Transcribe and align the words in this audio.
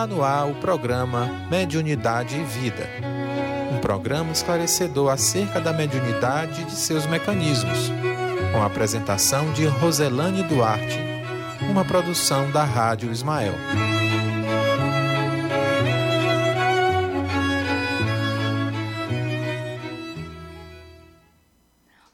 Está 0.00 0.14
no 0.14 0.22
ar 0.22 0.50
o 0.50 0.54
programa 0.54 1.26
Mediunidade 1.50 2.34
e 2.34 2.42
Vida. 2.42 2.88
Um 3.70 3.78
programa 3.82 4.32
esclarecedor 4.32 5.10
acerca 5.10 5.60
da 5.60 5.74
mediunidade 5.74 6.62
e 6.62 6.64
de 6.64 6.72
seus 6.72 7.04
mecanismos. 7.04 7.90
Com 8.50 8.62
a 8.62 8.64
apresentação 8.64 9.52
de 9.52 9.66
Roselane 9.66 10.42
Duarte, 10.44 10.98
uma 11.70 11.84
produção 11.84 12.50
da 12.50 12.64
Rádio 12.64 13.12
Ismael. 13.12 13.52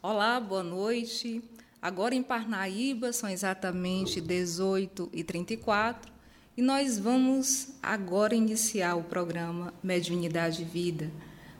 Olá, 0.02 0.40
boa 0.40 0.64
noite. 0.64 1.40
Agora 1.80 2.16
em 2.16 2.22
Parnaíba 2.24 3.12
são 3.12 3.30
exatamente 3.30 4.20
18 4.20 5.08
e 5.12 5.22
34 5.22 6.15
e 6.56 6.62
nós 6.62 6.98
vamos 6.98 7.68
agora 7.82 8.34
iniciar 8.34 8.94
o 8.94 9.04
programa 9.04 9.74
Mediunidade 9.82 10.64
Vida, 10.64 11.10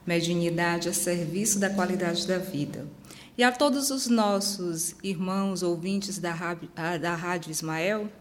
mediunidade 0.05 0.89
a 0.89 0.93
serviço 0.93 1.59
da 1.59 1.69
qualidade 1.69 2.25
da 2.25 2.39
vida. 2.39 2.87
E 3.37 3.43
a 3.43 3.51
todos 3.51 3.91
os 3.91 4.07
nossos 4.07 4.95
irmãos 5.03 5.61
ouvintes 5.61 6.17
da 6.17 6.33
Rádio, 6.33 6.69
da 6.99 7.13
Rádio 7.13 7.51
Ismael, 7.51 8.11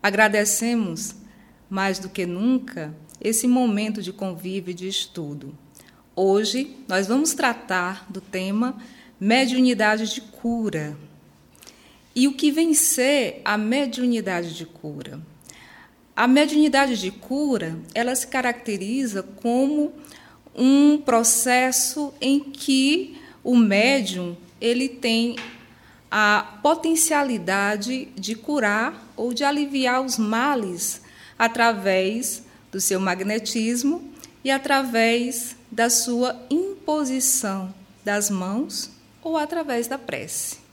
agradecemos 0.00 1.16
mais 1.68 1.98
do 1.98 2.08
que 2.08 2.24
nunca 2.24 2.94
esse 3.20 3.48
momento 3.48 4.00
de 4.00 4.12
convívio 4.12 4.70
e 4.70 4.74
de 4.74 4.86
estudo. 4.86 5.58
Hoje 6.14 6.76
nós 6.86 7.08
vamos 7.08 7.34
tratar 7.34 8.06
do 8.08 8.20
tema 8.20 8.78
mediunidade 9.18 10.14
de 10.14 10.20
cura. 10.20 10.96
E 12.14 12.26
o 12.26 12.32
que 12.32 12.50
vem 12.50 12.74
ser 12.74 13.40
a 13.44 13.56
mediunidade 13.56 14.54
de 14.54 14.66
cura? 14.66 15.20
A 16.16 16.26
mediunidade 16.26 17.00
de 17.00 17.10
cura, 17.10 17.78
ela 17.94 18.14
se 18.14 18.26
caracteriza 18.26 19.22
como 19.22 19.92
um 20.54 20.98
processo 20.98 22.12
em 22.20 22.40
que 22.40 23.16
o 23.44 23.56
médium 23.56 24.36
ele 24.60 24.88
tem 24.88 25.36
a 26.10 26.58
potencialidade 26.62 28.06
de 28.16 28.34
curar 28.34 29.12
ou 29.16 29.32
de 29.32 29.44
aliviar 29.44 30.00
os 30.00 30.18
males 30.18 31.02
através 31.38 32.42
do 32.72 32.80
seu 32.80 32.98
magnetismo 32.98 34.12
e 34.42 34.50
através 34.50 35.56
da 35.70 35.88
sua 35.88 36.36
imposição 36.50 37.72
das 38.04 38.30
mãos 38.30 38.90
ou 39.22 39.36
através 39.36 39.86
da 39.86 39.98
prece. 39.98 40.67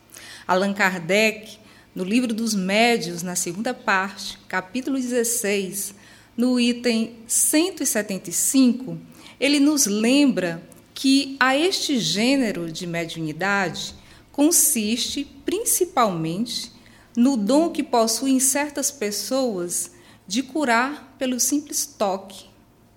Allan 0.48 0.76
Kardec, 0.76 1.58
no 1.96 2.04
livro 2.04 2.32
dos 2.32 2.54
Médios, 2.54 3.24
na 3.24 3.36
segunda 3.36 3.74
parte, 3.74 4.38
capítulo 4.48 4.96
16, 4.96 5.96
no 6.38 6.60
item 6.60 7.16
175, 7.26 8.96
ele 9.40 9.60
nos 9.60 9.88
lembra 9.88 10.62
que 10.94 11.36
a 11.40 11.58
este 11.58 11.98
gênero 11.98 12.72
de 12.72 12.86
mediunidade 12.86 13.96
consiste 14.32 15.26
principalmente 15.44 16.72
no 17.18 17.36
dom 17.36 17.72
que 17.72 17.82
possuem 17.82 18.40
certas 18.40 18.92
pessoas 18.92 19.94
de 20.28 20.44
curar 20.44 21.16
pelo 21.18 21.40
simples 21.40 21.88
toque, 21.88 22.46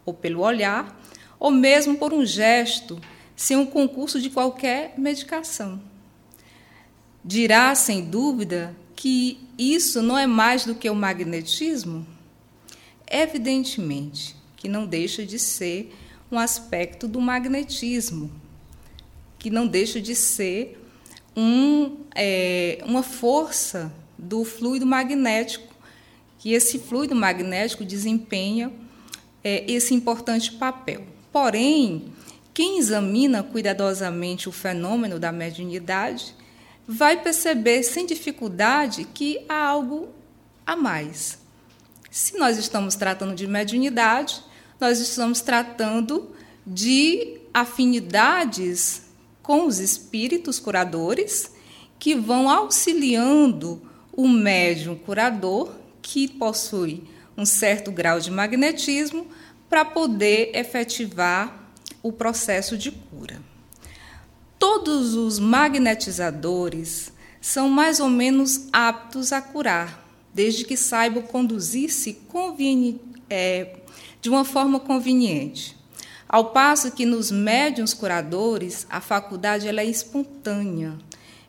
ou 0.04 0.12
pelo 0.12 0.42
olhar, 0.42 1.00
ou 1.40 1.50
mesmo 1.50 1.96
por 1.96 2.12
um 2.12 2.26
gesto, 2.26 3.00
sem 3.34 3.56
um 3.56 3.64
concurso 3.64 4.20
de 4.20 4.28
qualquer 4.28 4.92
medicação 4.98 5.87
dirá, 7.28 7.74
sem 7.74 8.02
dúvida, 8.02 8.74
que 8.96 9.38
isso 9.58 10.00
não 10.00 10.16
é 10.16 10.26
mais 10.26 10.64
do 10.64 10.74
que 10.74 10.88
o 10.88 10.94
magnetismo? 10.94 12.06
Evidentemente 13.06 14.34
que 14.56 14.66
não 14.66 14.86
deixa 14.86 15.26
de 15.26 15.38
ser 15.38 15.94
um 16.32 16.38
aspecto 16.38 17.06
do 17.06 17.20
magnetismo, 17.20 18.32
que 19.38 19.50
não 19.50 19.66
deixa 19.66 20.00
de 20.00 20.14
ser 20.14 20.82
um, 21.36 21.98
é, 22.14 22.82
uma 22.86 23.02
força 23.02 23.92
do 24.16 24.42
fluido 24.42 24.86
magnético, 24.86 25.74
que 26.38 26.54
esse 26.54 26.78
fluido 26.78 27.14
magnético 27.14 27.84
desempenha 27.84 28.72
é, 29.44 29.70
esse 29.70 29.94
importante 29.94 30.52
papel. 30.52 31.04
Porém, 31.30 32.06
quem 32.54 32.78
examina 32.78 33.42
cuidadosamente 33.42 34.48
o 34.48 34.52
fenômeno 34.52 35.18
da 35.18 35.30
mediunidade 35.30 36.37
vai 36.90 37.22
perceber 37.22 37.82
sem 37.82 38.06
dificuldade 38.06 39.04
que 39.04 39.44
há 39.46 39.62
algo 39.62 40.08
a 40.66 40.74
mais. 40.74 41.38
Se 42.10 42.38
nós 42.38 42.56
estamos 42.56 42.94
tratando 42.94 43.34
de 43.34 43.46
mediunidade, 43.46 44.42
nós 44.80 44.98
estamos 44.98 45.42
tratando 45.42 46.34
de 46.66 47.40
afinidades 47.52 49.02
com 49.42 49.66
os 49.66 49.78
espíritos 49.78 50.58
curadores 50.58 51.52
que 51.98 52.14
vão 52.14 52.48
auxiliando 52.48 53.82
o 54.10 54.26
médium 54.26 54.96
curador 54.96 55.70
que 56.00 56.26
possui 56.26 57.04
um 57.36 57.44
certo 57.44 57.92
grau 57.92 58.18
de 58.18 58.30
magnetismo 58.30 59.26
para 59.68 59.84
poder 59.84 60.52
efetivar 60.54 61.70
o 62.02 62.10
processo 62.12 62.78
de 62.78 62.90
cura. 62.90 63.47
Todos 64.58 65.14
os 65.14 65.38
magnetizadores 65.38 67.12
são 67.40 67.68
mais 67.68 68.00
ou 68.00 68.08
menos 68.08 68.66
aptos 68.72 69.32
a 69.32 69.40
curar, 69.40 70.04
desde 70.34 70.64
que 70.64 70.76
saibam 70.76 71.22
conduzir-se 71.22 72.18
é, 73.30 73.76
de 74.20 74.28
uma 74.28 74.44
forma 74.44 74.80
conveniente. 74.80 75.76
Ao 76.28 76.46
passo 76.46 76.90
que 76.90 77.06
nos 77.06 77.30
médiums 77.30 77.94
curadores 77.94 78.86
a 78.90 79.00
faculdade 79.00 79.68
ela 79.68 79.80
é 79.80 79.86
espontânea 79.86 80.98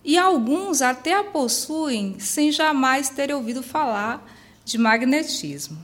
e 0.05 0.17
alguns 0.17 0.81
até 0.81 1.13
a 1.13 1.23
possuem 1.23 2.17
sem 2.19 2.51
jamais 2.51 3.09
terem 3.09 3.35
ouvido 3.35 3.61
falar 3.61 4.25
de 4.63 4.77
magnetismo. 4.77 5.77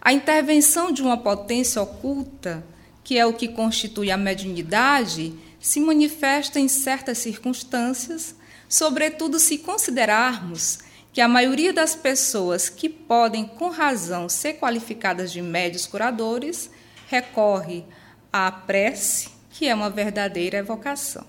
A 0.00 0.12
intervenção 0.12 0.90
de 0.90 1.02
uma 1.02 1.16
potência 1.16 1.80
oculta, 1.80 2.64
que 3.04 3.16
é 3.16 3.24
o 3.24 3.34
que 3.34 3.48
constitui 3.48 4.10
a 4.10 4.16
mediunidade, 4.16 5.32
se 5.64 5.80
manifesta 5.80 6.60
em 6.60 6.68
certas 6.68 7.16
circunstâncias, 7.16 8.34
sobretudo 8.68 9.38
se 9.38 9.56
considerarmos 9.56 10.80
que 11.10 11.22
a 11.22 11.26
maioria 11.26 11.72
das 11.72 11.94
pessoas 11.94 12.68
que 12.68 12.86
podem, 12.86 13.46
com 13.46 13.70
razão, 13.70 14.28
ser 14.28 14.58
qualificadas 14.58 15.32
de 15.32 15.40
médios 15.40 15.86
curadores 15.86 16.70
recorre 17.08 17.82
à 18.30 18.52
prece, 18.52 19.30
que 19.48 19.66
é 19.66 19.74
uma 19.74 19.88
verdadeira 19.88 20.58
evocação. 20.58 21.26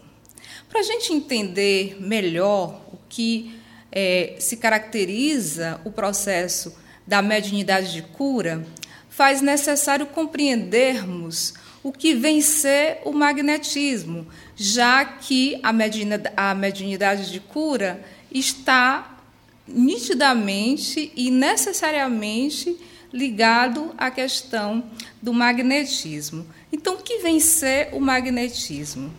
Para 0.68 0.82
a 0.82 0.84
gente 0.84 1.14
entender 1.14 1.96
melhor 2.02 2.82
o 2.92 2.98
que 3.08 3.58
é, 3.90 4.36
se 4.38 4.58
caracteriza 4.58 5.80
o 5.86 5.92
processo 5.92 6.76
da 7.08 7.22
mediunidade 7.22 7.94
de 7.94 8.02
cura, 8.02 8.68
faz 9.10 9.40
necessário 9.42 10.08
compreendermos 10.08 11.54
o 11.86 11.92
que 11.92 12.16
vem 12.16 12.42
ser 12.42 13.00
o 13.06 13.14
magnetismo, 13.14 14.26
já 14.56 15.06
que 15.06 15.60
a, 15.62 15.70
a 16.50 16.56
mediunidade 16.56 17.32
de 17.32 17.40
cura 17.40 18.04
está 18.32 19.20
nitidamente 19.68 21.12
e 21.16 21.30
necessariamente 21.30 22.76
ligado 23.14 23.94
à 24.00 24.10
questão 24.10 24.84
do 25.22 25.32
magnetismo. 25.32 26.48
Então, 26.74 26.96
o 26.96 27.04
que 27.04 27.20
vem 27.20 27.40
ser 27.40 27.90
o 27.94 28.00
magnetismo? 28.00 29.14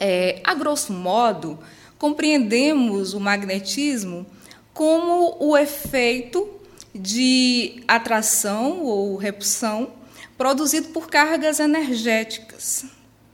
É, 0.00 0.40
a 0.44 0.54
grosso 0.54 0.94
modo, 0.94 1.58
compreendemos 1.98 3.12
o 3.12 3.20
magnetismo 3.20 4.24
como 4.72 5.36
o 5.38 5.54
efeito 5.54 6.48
de 6.94 7.82
atração 7.86 8.82
ou 8.82 9.14
repulsão 9.16 9.95
produzido 10.36 10.88
por 10.88 11.08
cargas 11.08 11.60
energéticas. 11.60 12.84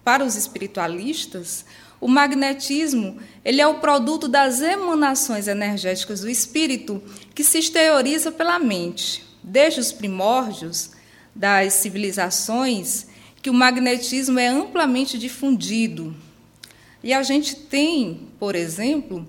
Para 0.04 0.24
os 0.24 0.36
espiritualistas, 0.36 1.64
o 2.00 2.08
magnetismo 2.08 3.18
ele 3.44 3.60
é 3.60 3.66
o 3.66 3.80
produto 3.80 4.28
das 4.28 4.60
emanações 4.60 5.48
energéticas 5.48 6.20
do 6.20 6.28
espírito 6.28 7.02
que 7.34 7.44
se 7.44 7.58
exterioriza 7.58 8.30
pela 8.30 8.58
mente. 8.58 9.24
Desde 9.42 9.80
os 9.80 9.92
primórdios 9.92 10.90
das 11.34 11.74
civilizações, 11.74 13.06
que 13.40 13.50
o 13.50 13.54
magnetismo 13.54 14.38
é 14.38 14.46
amplamente 14.46 15.18
difundido. 15.18 16.14
E 17.02 17.12
a 17.12 17.22
gente 17.22 17.56
tem, 17.56 18.28
por 18.38 18.54
exemplo, 18.54 19.26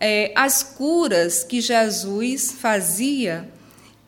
é, 0.00 0.32
as 0.34 0.62
curas 0.62 1.44
que 1.44 1.60
Jesus 1.60 2.52
fazia, 2.52 3.48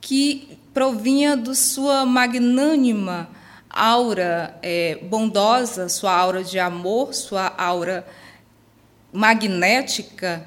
que 0.01 0.59
provinha 0.72 1.37
de 1.37 1.55
sua 1.55 2.05
magnânima 2.06 3.28
aura 3.69 4.58
é, 4.62 4.96
bondosa, 5.02 5.88
sua 5.88 6.12
aura 6.12 6.43
de 6.43 6.58
amor, 6.58 7.14
sua 7.14 7.52
aura 7.56 8.06
magnética, 9.12 10.46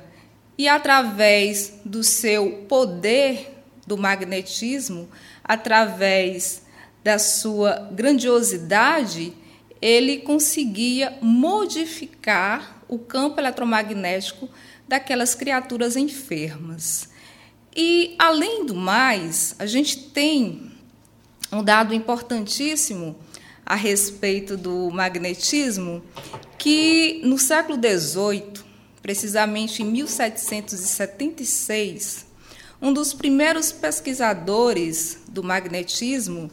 e 0.58 0.68
através 0.68 1.74
do 1.84 2.04
seu 2.04 2.66
poder 2.68 3.64
do 3.88 3.98
magnetismo, 3.98 5.10
através 5.44 6.64
da 7.04 7.20
sua 7.20 7.90
grandiosidade, 7.92 9.34
ele 9.82 10.20
conseguia 10.20 11.18
modificar 11.22 12.84
o 12.88 12.98
campo 12.98 13.40
eletromagnético 13.40 14.48
daquelas 14.88 15.36
criaturas 15.36 15.98
enfermas. 15.98 17.10
E, 17.76 18.16
além 18.20 18.66
do 18.66 18.76
mais, 18.76 19.56
a 19.58 19.66
gente 19.66 19.98
tem 19.98 20.72
um 21.52 21.64
dado 21.64 21.92
importantíssimo 21.94 23.16
a 23.66 23.74
respeito 23.76 24.56
do 24.58 24.92
magnetismo, 24.92 26.04
que 26.58 27.22
no 27.24 27.40
século 27.40 27.78
XVIII, 27.78 28.62
precisamente 29.02 29.82
em 29.82 29.86
1776, 29.86 32.26
um 32.82 32.92
dos 32.94 33.14
primeiros 33.14 33.72
pesquisadores 33.72 35.20
do 35.30 35.42
magnetismo 35.42 36.52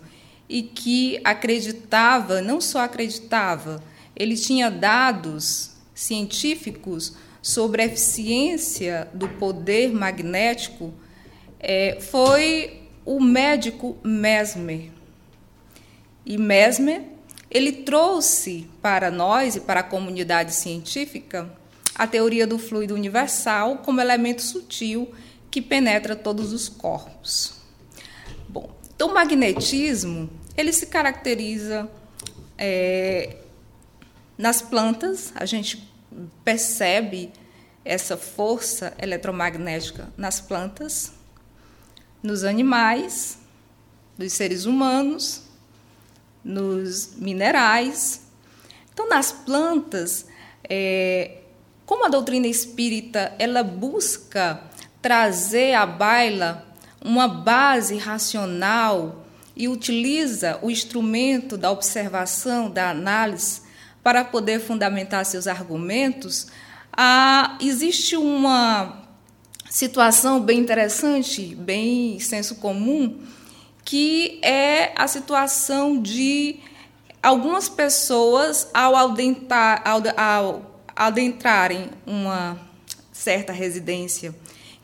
e 0.48 0.62
que 0.62 1.20
acreditava, 1.24 2.40
não 2.40 2.60
só 2.60 2.78
acreditava, 2.80 3.82
ele 4.14 4.36
tinha 4.36 4.70
dados 4.70 5.72
científicos 5.94 7.14
sobre 7.42 7.82
a 7.82 7.86
eficiência 7.86 9.08
do 9.12 9.28
poder 9.28 9.92
magnético, 9.92 10.94
é, 11.60 11.98
foi 12.00 12.82
o 13.04 13.20
médico 13.20 13.96
Mesmer. 14.02 14.90
E 16.24 16.36
Mesmer 16.36 17.02
ele 17.50 17.72
trouxe 17.72 18.68
para 18.80 19.10
nós 19.10 19.56
e 19.56 19.60
para 19.60 19.80
a 19.80 19.82
comunidade 19.82 20.54
científica 20.54 21.50
a 21.94 22.06
teoria 22.06 22.46
do 22.46 22.58
fluido 22.58 22.94
universal 22.94 23.78
como 23.78 24.00
elemento 24.00 24.42
sutil 24.42 25.12
que 25.50 25.60
penetra 25.60 26.14
todos 26.14 26.52
os 26.52 26.68
corpos. 26.68 27.54
Bom, 28.48 28.70
então 28.94 29.08
o 29.08 29.14
magnetismo 29.14 30.30
ele 30.56 30.72
se 30.72 30.86
caracteriza 30.86 31.90
é, 32.56 33.36
nas 34.38 34.62
plantas, 34.62 35.32
a 35.34 35.44
gente 35.44 35.90
percebe 36.44 37.32
essa 37.84 38.16
força 38.16 38.94
eletromagnética 38.98 40.12
nas 40.16 40.40
plantas, 40.40 41.12
nos 42.22 42.44
animais, 42.44 43.38
nos 44.18 44.32
seres 44.32 44.66
humanos, 44.66 45.42
nos 46.44 47.14
minerais. 47.16 48.22
Então, 48.92 49.08
nas 49.08 49.32
plantas, 49.32 50.26
é, 50.68 51.38
como 51.86 52.06
a 52.06 52.08
doutrina 52.08 52.46
espírita 52.46 53.34
ela 53.38 53.62
busca 53.62 54.62
trazer 55.00 55.74
à 55.74 55.86
baila 55.86 56.66
uma 57.02 57.26
base 57.26 57.96
racional 57.96 59.24
e 59.56 59.68
utiliza 59.68 60.58
o 60.62 60.70
instrumento 60.70 61.56
da 61.56 61.70
observação, 61.70 62.70
da 62.70 62.90
análise, 62.90 63.62
para 64.02 64.24
poder 64.24 64.60
fundamentar 64.60 65.24
seus 65.24 65.46
argumentos, 65.46 66.46
ah, 66.92 67.58
existe 67.60 68.16
uma 68.16 69.02
situação 69.70 70.40
bem 70.40 70.58
interessante, 70.58 71.54
bem 71.54 72.18
senso 72.18 72.56
comum, 72.56 73.20
que 73.84 74.40
é 74.42 74.92
a 74.96 75.06
situação 75.06 76.02
de 76.02 76.58
algumas 77.22 77.68
pessoas, 77.68 78.68
ao, 78.74 78.96
adentar, 78.96 79.80
ao, 79.86 80.02
ao 80.16 80.82
adentrarem 80.96 81.88
uma 82.04 82.60
certa 83.12 83.52
residência 83.52 84.34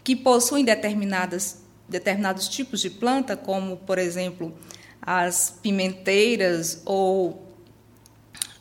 que 0.05 0.15
possuem 0.15 0.65
determinadas, 0.65 1.63
determinados 1.89 2.49
tipos 2.49 2.81
de 2.81 2.89
planta, 2.89 3.37
como, 3.37 3.77
por 3.79 3.99
exemplo, 3.99 4.57
as 5.03 5.51
pimenteiras 5.63 6.81
ou 6.85 7.45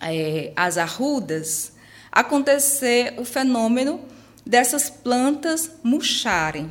é, 0.02 0.52
as 0.56 0.80
arrudas, 0.80 1.74
acontecer 2.12 3.14
o 3.18 3.24
fenômeno 3.24 4.15
dessas 4.46 4.90
plantas 4.90 5.72
murcharem. 5.84 6.70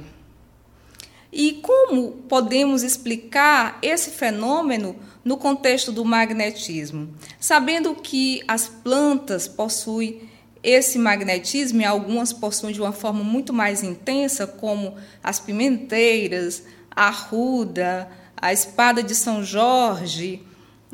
E 1.33 1.55
como 1.55 2.13
podemos 2.29 2.85
explicar 2.85 3.79
esse 3.83 4.11
fenômeno 4.11 4.95
no 5.25 5.37
contexto 5.37 5.91
do 5.91 6.05
magnetismo? 6.05 7.13
Sabendo 7.41 7.95
que 7.97 8.41
as 8.47 8.69
plantas 8.69 9.49
possuem 9.49 10.23
esse 10.63 10.99
magnetismo 10.99 11.81
e 11.83 11.85
algumas 11.85 12.33
possuem 12.33 12.73
de 12.73 12.81
uma 12.81 12.93
forma 12.93 13.25
muito 13.25 13.53
mais 13.53 13.83
intensa, 13.83 14.47
como 14.47 14.95
as 15.23 15.41
pimenteiras, 15.41 16.63
a 16.91 17.09
arruda, 17.09 18.09
a 18.37 18.53
espada 18.53 19.03
de 19.03 19.15
São 19.15 19.43
Jorge, 19.43 20.41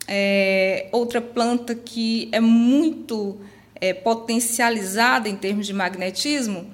é, 0.09 0.89
outra 0.91 1.21
planta 1.21 1.75
que 1.75 2.29
é 2.33 2.41
muito 2.41 3.39
é, 3.81 3.95
potencializada 3.95 5.29
em 5.29 5.37
termos 5.37 5.67
de 5.67 5.73
magnetismo 5.73 6.71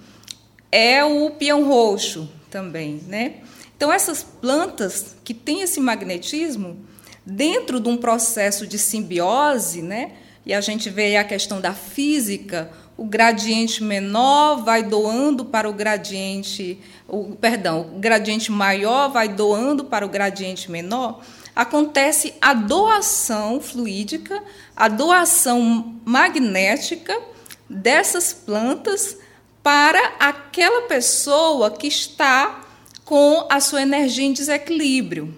é 0.71 1.05
o 1.05 1.31
peão 1.31 1.65
roxo 1.65 2.29
também, 2.51 3.01
né? 3.07 3.37
Então 3.77 3.93
essas 3.93 4.23
plantas 4.23 5.17
que 5.23 5.35
têm 5.35 5.61
esse 5.61 5.81
magnetismo 5.81 6.79
dentro 7.25 7.79
de 7.81 7.89
um 7.89 7.97
processo 7.97 8.67
de 8.67 8.79
simbiose, 8.79 9.83
né? 9.83 10.13
E 10.45 10.55
a 10.55 10.61
gente 10.61 10.89
vê 10.89 11.17
a 11.17 11.25
questão 11.25 11.61
da 11.61 11.75
física, 11.75 12.71
o 12.97 13.05
gradiente 13.05 13.83
menor 13.83 14.63
vai 14.63 14.83
doando 14.83 15.45
para 15.45 15.69
o 15.69 15.73
gradiente, 15.73 16.79
o, 17.07 17.37
perdão, 17.37 17.91
o 17.95 17.99
gradiente 17.99 18.51
maior 18.51 19.11
vai 19.11 19.29
doando 19.29 19.85
para 19.85 20.07
o 20.07 20.09
gradiente 20.09 20.71
menor 20.71 21.21
acontece 21.57 22.35
a 22.39 22.53
doação 22.53 23.63
fluídica, 23.63 24.45
a 24.77 24.89
doação 24.89 25.99
magnética 26.05 27.19
dessas 27.69 28.35
plantas 28.35 29.17
para 29.63 29.99
aquela 30.21 30.83
pessoa 30.83 31.71
que 31.71 31.87
está 31.87 32.63
com 33.07 33.47
a 33.51 33.59
sua 33.59 33.81
energia 33.81 34.27
em 34.27 34.35
desequilíbrio. 34.35 35.35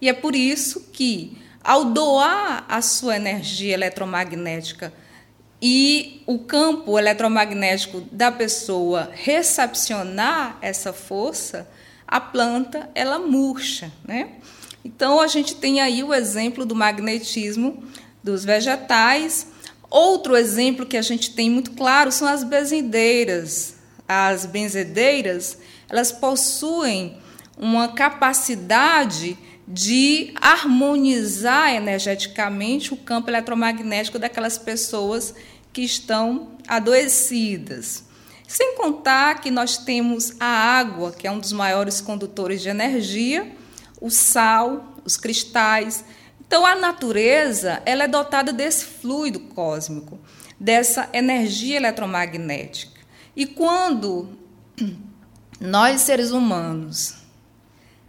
E 0.00 0.08
é 0.08 0.12
por 0.12 0.34
isso 0.34 0.88
que, 0.92 1.38
ao 1.62 1.84
doar 1.84 2.64
a 2.68 2.82
sua 2.82 3.14
energia 3.14 3.74
eletromagnética 3.74 4.92
e 5.62 6.22
o 6.26 6.40
campo 6.40 6.98
eletromagnético 6.98 8.00
da 8.10 8.32
pessoa 8.32 9.10
recepcionar 9.12 10.58
essa 10.60 10.92
força, 10.92 11.68
a 12.08 12.20
planta 12.20 12.90
ela 12.94 13.18
murcha, 13.20 13.92
né? 14.04 14.30
Então, 14.84 15.20
a 15.20 15.26
gente 15.26 15.56
tem 15.56 15.80
aí 15.80 16.02
o 16.02 16.14
exemplo 16.14 16.64
do 16.64 16.74
magnetismo 16.74 17.82
dos 18.22 18.44
vegetais. 18.44 19.46
Outro 19.88 20.36
exemplo 20.36 20.86
que 20.86 20.96
a 20.96 21.02
gente 21.02 21.32
tem 21.34 21.50
muito 21.50 21.72
claro 21.72 22.12
são 22.12 22.28
as 22.28 22.44
benzedeiras. 22.44 23.74
As 24.08 24.46
benzedeiras, 24.46 25.58
elas 25.88 26.12
possuem 26.12 27.16
uma 27.56 27.88
capacidade 27.88 29.36
de 29.68 30.32
harmonizar 30.40 31.74
energeticamente 31.74 32.92
o 32.92 32.96
campo 32.96 33.30
eletromagnético 33.30 34.18
daquelas 34.18 34.58
pessoas 34.58 35.34
que 35.72 35.82
estão 35.82 36.48
adoecidas. 36.66 38.04
Sem 38.48 38.74
contar 38.74 39.40
que 39.40 39.50
nós 39.50 39.76
temos 39.76 40.34
a 40.40 40.46
água, 40.46 41.12
que 41.12 41.26
é 41.26 41.30
um 41.30 41.38
dos 41.38 41.52
maiores 41.52 42.00
condutores 42.00 42.60
de 42.62 42.68
energia, 42.68 43.48
o 44.00 44.10
sal, 44.10 44.94
os 45.04 45.16
cristais. 45.16 46.04
Então 46.46 46.64
a 46.64 46.74
natureza, 46.74 47.82
ela 47.84 48.04
é 48.04 48.08
dotada 48.08 48.52
desse 48.52 48.84
fluido 48.84 49.40
cósmico, 49.40 50.18
dessa 50.58 51.08
energia 51.12 51.76
eletromagnética. 51.76 53.00
E 53.36 53.46
quando 53.46 54.28
nós 55.60 56.00
seres 56.02 56.30
humanos 56.30 57.20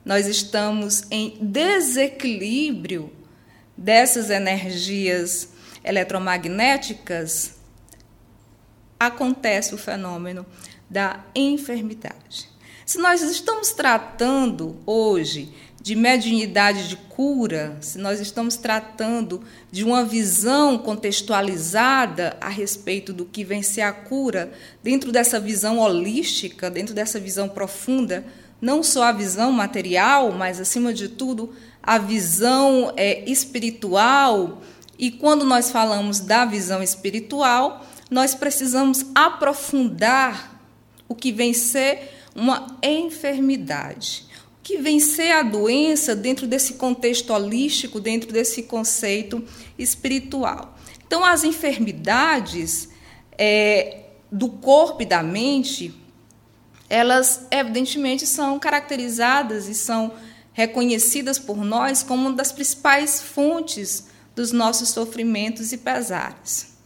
nós 0.03 0.25
estamos 0.25 1.03
em 1.12 1.38
desequilíbrio 1.39 3.12
dessas 3.77 4.29
energias 4.29 5.50
eletromagnéticas, 5.83 7.60
acontece 9.00 9.74
o 9.74 9.77
fenômeno 9.77 10.45
da 10.89 11.24
enfermidade. 11.36 12.50
Se 12.86 12.98
nós 12.98 13.21
estamos 13.21 13.71
tratando 13.71 14.79
hoje 14.86 15.53
de 15.82 15.96
mediunidade 15.96 16.88
de 16.88 16.96
cura, 16.96 17.76
se 17.82 17.98
nós 17.98 18.20
estamos 18.20 18.56
tratando 18.56 19.42
de 19.72 19.84
uma 19.84 20.06
visão 20.06 20.78
contextualizada 20.78 22.38
a 22.40 22.50
respeito 22.50 23.12
do 23.12 23.26
que 23.26 23.44
vem 23.44 23.64
ser 23.64 23.82
a 23.82 23.92
cura, 23.92 24.52
dentro 24.84 25.12
dessa 25.12 25.40
visão 25.40 25.80
holística, 25.80 26.70
dentro 26.70 26.94
dessa 26.94 27.20
visão 27.20 27.50
profunda, 27.50 28.24
não 28.62 28.84
só 28.84 29.06
a 29.06 29.12
visão 29.12 29.52
material, 29.52 30.32
mas, 30.32 30.60
acima 30.60 30.94
de 30.94 31.08
tudo, 31.08 31.52
a 31.82 31.98
visão 31.98 32.94
é, 32.96 33.28
espiritual. 33.28 34.62
E 35.00 35.10
quando 35.10 35.44
nós 35.44 35.72
falamos 35.72 36.20
da 36.20 36.46
visão 36.46 36.84
espiritual, 36.84 37.84
nós 38.08 38.36
precisamos 38.36 39.04
aprofundar 39.16 40.62
o 41.10 41.16
que 41.16 41.32
vem 41.32 41.56
ser 41.56 42.20
uma 42.36 42.78
enfermidade 42.84 44.30
que 44.72 44.78
vem 44.78 45.01
ser 45.01 45.34
a 45.34 45.44
doença 45.44 46.16
dentro 46.16 46.48
desse 46.48 46.75
contexto 46.75 47.34
holístico, 47.34 48.00
dentro 48.00 48.32
desse 48.32 48.63
conceito 48.63 49.44
espiritual. 49.78 50.78
Então, 51.06 51.25
as 51.25 51.44
enfermidades 51.44 52.88
é, 53.38 54.06
do 54.32 54.48
corpo 54.48 55.01
e 55.01 55.06
da 55.06 55.22
mente, 55.22 55.94
elas 56.90 57.48
evidentemente 57.51 58.25
são 58.25 58.58
caracterizadas 58.58 59.68
e 59.68 59.75
são 59.75 60.13
reconhecidas 60.54 61.38
por 61.38 61.58
nós 61.58 62.01
como 62.01 62.30
uma 62.30 62.36
das 62.36 62.54
principais 62.54 63.22
fontes 63.22 64.06
dos 64.34 64.54
nossos 64.54 64.88
sofrimentos 64.88 65.74
e 65.74 65.78
pesares. 65.78 66.78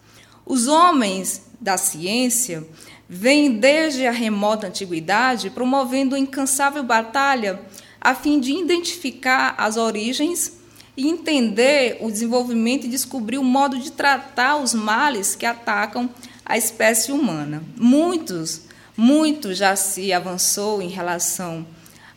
Os 0.43 0.67
homens 0.67 1.43
da 1.61 1.77
ciência 1.77 2.67
vêm 3.07 3.51
desde 3.51 4.07
a 4.07 4.11
remota 4.11 4.67
antiguidade 4.67 5.49
promovendo 5.49 6.17
incansável 6.17 6.83
batalha 6.83 7.59
a 8.01 8.13
fim 8.13 8.39
de 8.39 8.53
identificar 8.53 9.55
as 9.57 9.77
origens 9.77 10.53
e 10.97 11.07
entender 11.07 11.97
o 11.99 12.09
desenvolvimento 12.09 12.85
e 12.85 12.89
descobrir 12.89 13.37
o 13.37 13.43
modo 13.43 13.77
de 13.77 13.91
tratar 13.91 14.57
os 14.57 14.73
males 14.73 15.35
que 15.35 15.45
atacam 15.45 16.09
a 16.45 16.57
espécie 16.57 17.11
humana. 17.11 17.63
Muitos, 17.75 18.61
muito 18.95 19.53
já 19.53 19.75
se 19.75 20.13
avançou 20.13 20.81
em 20.81 20.87
relação 20.87 21.65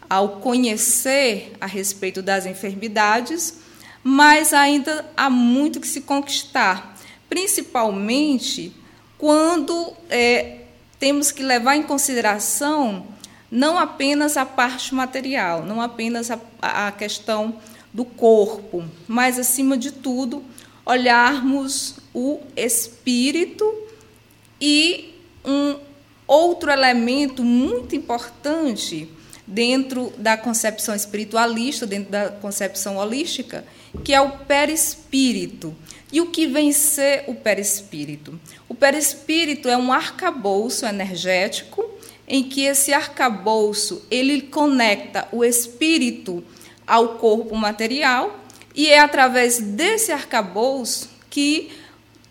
ao 0.09 0.41
conhecer 0.41 1.53
a 1.61 1.67
respeito 1.67 2.23
das 2.23 2.47
enfermidades, 2.47 3.55
mas 4.03 4.53
ainda 4.53 5.05
há 5.17 5.29
muito 5.29 5.81
que 5.81 5.89
se 5.89 6.03
conquistar, 6.03 6.97
principalmente 7.29 8.73
quando 9.19 9.93
é, 10.09 10.59
temos 10.99 11.31
que 11.31 11.43
levar 11.43 11.77
em 11.77 11.83
consideração 11.83 13.07
não 13.51 13.79
apenas 13.79 14.37
a 14.37 14.45
parte 14.45 14.95
material, 14.95 15.65
não 15.65 15.81
apenas 15.81 16.31
a, 16.31 16.39
a 16.61 16.93
questão 16.93 17.57
do 17.93 18.05
corpo, 18.05 18.85
mas, 19.07 19.39
acima 19.39 19.77
de 19.77 19.91
tudo, 19.91 20.45
olharmos 20.85 21.97
o 22.13 22.41
espírito 22.57 23.65
e 24.61 25.15
um 25.45 25.77
outro 26.27 26.71
elemento 26.71 27.43
muito 27.43 27.97
importante 27.97 29.09
dentro 29.47 30.13
da 30.19 30.37
concepção 30.37 30.95
espiritualista, 30.95 31.87
dentro 31.87 32.11
da 32.11 32.29
concepção 32.29 32.97
holística, 32.97 33.65
que 34.05 34.13
é 34.13 34.21
o 34.21 34.31
perispírito. 34.31 35.75
E 36.13 36.21
o 36.21 36.27
que 36.27 36.47
vem 36.47 36.73
ser 36.73 37.25
o 37.27 37.35
perispírito? 37.35 38.39
O 38.69 38.75
perispírito 38.75 39.69
é 39.69 39.77
um 39.77 39.93
arcabouço 39.93 40.87
energético 40.87 41.85
em 42.27 42.43
que 42.43 42.63
esse 42.63 42.93
arcabouço 42.93 44.07
ele 44.11 44.43
conecta 44.43 45.29
o 45.33 45.45
espírito 45.45 46.45
ao 46.87 47.17
corpo 47.17 47.55
material 47.55 48.39
e 48.75 48.89
é 48.89 49.01
através 49.01 49.59
desse 49.59 50.13
arcabouço 50.13 51.11
que 51.29 51.71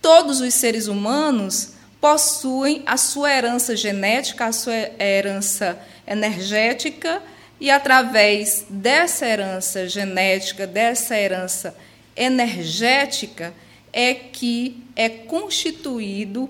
todos 0.01 0.39
os 0.41 0.53
seres 0.53 0.87
humanos 0.87 1.73
possuem 1.99 2.83
a 2.85 2.95
sua 2.95 3.31
herança 3.31 3.75
genética, 3.75 4.45
a 4.45 4.51
sua 4.51 4.73
herança 4.99 5.79
energética, 6.07 7.21
e 7.59 7.71
através 7.71 8.65
dessa 8.69 9.25
herança 9.25 9.87
genética, 9.89 10.67
dessa 10.67 11.17
herança 11.17 11.75
energética, 12.15 13.53
é 13.91 14.13
que 14.13 14.83
é 14.95 15.09
constituído 15.09 16.49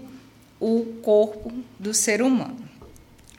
o 0.59 0.99
corpo 1.01 1.51
do 1.79 1.93
ser 1.93 2.21
humano. 2.21 2.67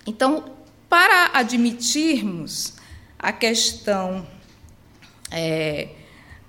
Então, 0.07 0.53
para 0.89 1.31
admitirmos 1.35 2.75
a 3.19 3.33
questão 3.33 4.27
é, 5.31 5.89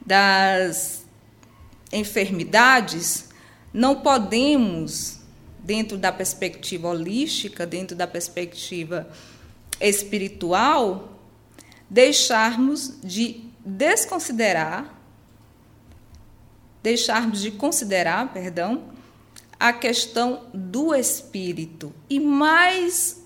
das 0.06 1.06
enfermidades, 1.92 3.30
não 3.74 4.02
podemos 4.02 5.20
dentro 5.60 5.98
da 5.98 6.12
perspectiva 6.12 6.88
holística, 6.88 7.66
dentro 7.66 7.96
da 7.96 8.08
perspectiva 8.08 9.10
espiritual, 9.80 11.20
deixarmos 11.90 13.00
de 13.04 13.44
desconsiderar, 13.64 14.99
deixarmos 16.82 17.42
de 17.42 17.52
considerar, 17.52 18.32
perdão, 18.34 18.84
a 19.60 19.74
questão 19.74 20.44
do 20.54 20.96
espírito. 20.96 21.94
E 22.10 22.20
mais 22.20 23.22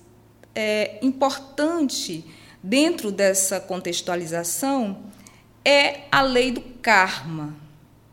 é, 0.55 0.99
importante 1.01 2.25
dentro 2.61 3.11
dessa 3.11 3.59
contextualização 3.59 5.03
é 5.63 6.01
a 6.11 6.21
lei 6.21 6.51
do 6.51 6.61
karma, 6.81 7.55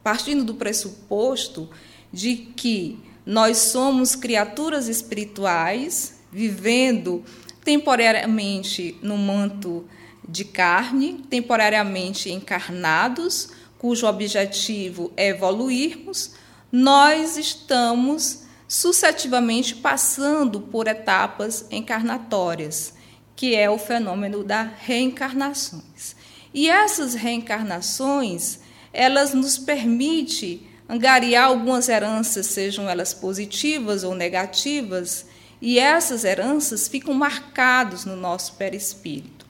partindo 0.03 0.45
do 0.45 0.55
pressuposto 0.55 1.71
de 2.13 2.37
que 2.37 2.99
nós 3.25 3.59
somos 3.59 4.15
criaturas 4.15 4.89
espirituais 4.89 6.21
vivendo 6.33 7.25
temporariamente 7.65 8.97
no 9.03 9.17
manto 9.17 9.85
de 10.29 10.45
carne, 10.45 11.25
temporariamente 11.29 12.31
encarnados, 12.31 13.51
cujo 13.81 14.07
objetivo 14.07 15.11
é 15.17 15.29
evoluirmos, 15.29 16.33
nós 16.71 17.39
estamos 17.39 18.43
sucessivamente 18.69 19.75
passando 19.75 20.61
por 20.61 20.87
etapas 20.87 21.65
encarnatórias, 21.71 22.93
que 23.35 23.57
é 23.57 23.71
o 23.71 23.79
fenômeno 23.79 24.45
da 24.45 24.65
reencarnações. 24.65 26.15
E 26.53 26.69
essas 26.69 27.15
reencarnações, 27.15 28.59
elas 28.93 29.33
nos 29.33 29.57
permitem 29.57 30.61
angariar 30.87 31.47
algumas 31.47 31.89
heranças, 31.89 32.45
sejam 32.49 32.87
elas 32.87 33.15
positivas 33.15 34.05
ou 34.05 34.15
negativas, 34.15 35.25
e 35.59 35.79
essas 35.79 36.25
heranças 36.25 36.87
ficam 36.87 37.15
marcadas 37.15 38.05
no 38.05 38.15
nosso 38.15 38.57
perispírito. 38.57 39.47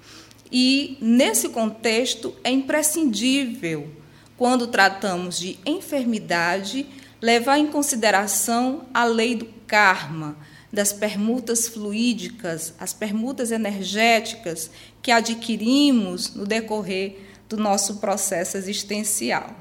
E, 0.53 0.97
nesse 1.01 1.49
contexto, 1.49 2.33
é 2.45 2.51
imprescindível, 2.53 3.99
quando 4.41 4.69
tratamos 4.69 5.39
de 5.39 5.59
enfermidade, 5.67 6.87
levar 7.21 7.59
em 7.59 7.67
consideração 7.67 8.87
a 8.95 9.05
lei 9.05 9.35
do 9.35 9.45
karma, 9.67 10.35
das 10.73 10.95
permutas 10.95 11.69
fluídicas, 11.69 12.73
as 12.81 12.95
permutas 12.95 13.51
energéticas 13.51 14.71
que 15.03 15.11
adquirimos 15.11 16.35
no 16.35 16.47
decorrer 16.47 17.19
do 17.51 17.59
nosso 17.59 17.97
processo 17.97 18.57
existencial. 18.57 19.55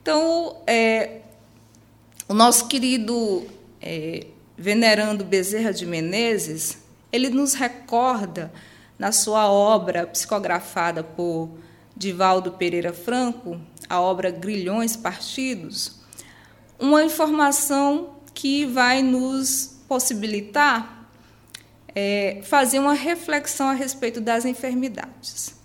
Então, 0.00 0.56
é, 0.68 1.22
o 2.28 2.34
nosso 2.34 2.68
querido 2.68 3.44
é, 3.80 4.24
venerando 4.56 5.24
Bezerra 5.24 5.72
de 5.72 5.84
Menezes, 5.84 6.78
ele 7.12 7.28
nos 7.28 7.54
recorda, 7.54 8.52
na 8.96 9.10
sua 9.10 9.50
obra 9.50 10.06
psicografada 10.06 11.02
por 11.02 11.50
Divaldo 11.96 12.52
Pereira 12.52 12.92
Franco, 12.92 13.60
a 13.92 14.00
obra 14.00 14.30
Grilhões 14.30 14.96
Partidos, 14.96 16.00
uma 16.80 17.04
informação 17.04 18.14
que 18.32 18.64
vai 18.64 19.02
nos 19.02 19.80
possibilitar 19.86 21.10
é, 21.94 22.40
fazer 22.42 22.78
uma 22.78 22.94
reflexão 22.94 23.68
a 23.68 23.74
respeito 23.74 24.18
das 24.18 24.46
enfermidades. 24.46 25.56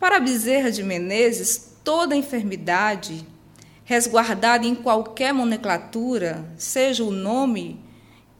Para 0.00 0.18
Bezerra 0.18 0.72
de 0.72 0.82
Menezes, 0.82 1.76
toda 1.84 2.16
enfermidade 2.16 3.22
resguardada 3.84 4.66
em 4.66 4.74
qualquer 4.74 5.34
nomenclatura, 5.34 6.42
seja 6.56 7.04
o 7.04 7.10
nome 7.10 7.84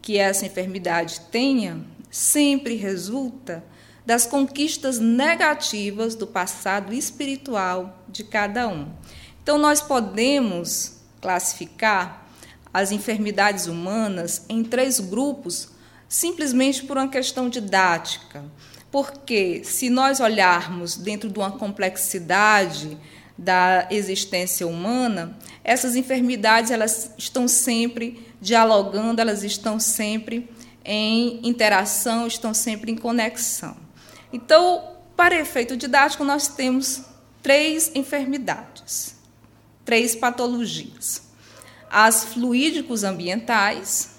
que 0.01 0.17
essa 0.17 0.47
enfermidade 0.47 1.21
tenha, 1.31 1.85
sempre 2.09 2.73
resulta 2.73 3.63
das 4.03 4.25
conquistas 4.25 4.97
negativas 4.97 6.15
do 6.15 6.25
passado 6.25 6.93
espiritual 6.93 8.03
de 8.07 8.23
cada 8.23 8.67
um. 8.67 8.87
Então, 9.45 9.59
nós 9.59 9.79
podemos 9.79 10.93
classificar 11.21 12.25
as 12.73 12.91
enfermidades 12.91 13.67
humanas 13.67 14.41
em 14.49 14.63
três 14.63 14.99
grupos, 14.99 15.69
simplesmente 16.09 16.83
por 16.83 16.97
uma 16.97 17.07
questão 17.07 17.47
didática. 17.47 18.43
Porque, 18.89 19.61
se 19.63 19.87
nós 19.87 20.19
olharmos 20.19 20.97
dentro 20.97 21.29
de 21.29 21.37
uma 21.37 21.51
complexidade 21.51 22.97
da 23.37 23.87
existência 23.91 24.65
humana, 24.65 25.37
essas 25.63 25.95
enfermidades 25.95 26.71
elas 26.71 27.11
estão 27.15 27.47
sempre 27.47 28.27
dialogando, 28.41 29.21
elas 29.21 29.43
estão 29.43 29.79
sempre 29.79 30.49
em 30.83 31.39
interação, 31.47 32.25
estão 32.25 32.51
sempre 32.51 32.91
em 32.91 32.97
conexão. 32.97 33.77
Então, 34.33 34.95
para 35.15 35.39
efeito 35.39 35.77
didático, 35.77 36.23
nós 36.23 36.47
temos 36.47 37.03
três 37.43 37.91
enfermidades, 37.93 39.14
três 39.85 40.15
patologias: 40.15 41.21
as 41.89 42.25
fluídicos 42.25 43.03
ambientais, 43.03 44.15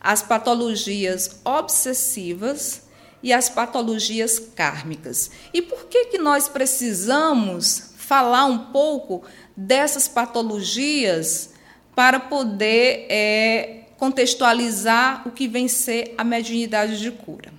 as 0.00 0.22
patologias 0.22 1.40
obsessivas 1.44 2.82
e 3.22 3.32
as 3.32 3.48
patologias 3.48 4.38
kármicas. 4.38 5.30
E 5.52 5.60
por 5.60 5.86
que, 5.86 6.06
que 6.06 6.18
nós 6.18 6.48
precisamos 6.48 7.90
falar 7.96 8.44
um 8.46 8.66
pouco 8.70 9.22
dessas 9.56 10.06
patologias 10.06 11.50
para 11.94 12.20
poder 12.20 13.06
é, 13.08 13.84
contextualizar 13.96 15.26
o 15.26 15.30
que 15.30 15.48
vem 15.48 15.66
ser 15.66 16.14
a 16.16 16.22
mediunidade 16.22 17.00
de 17.00 17.10
cura? 17.10 17.52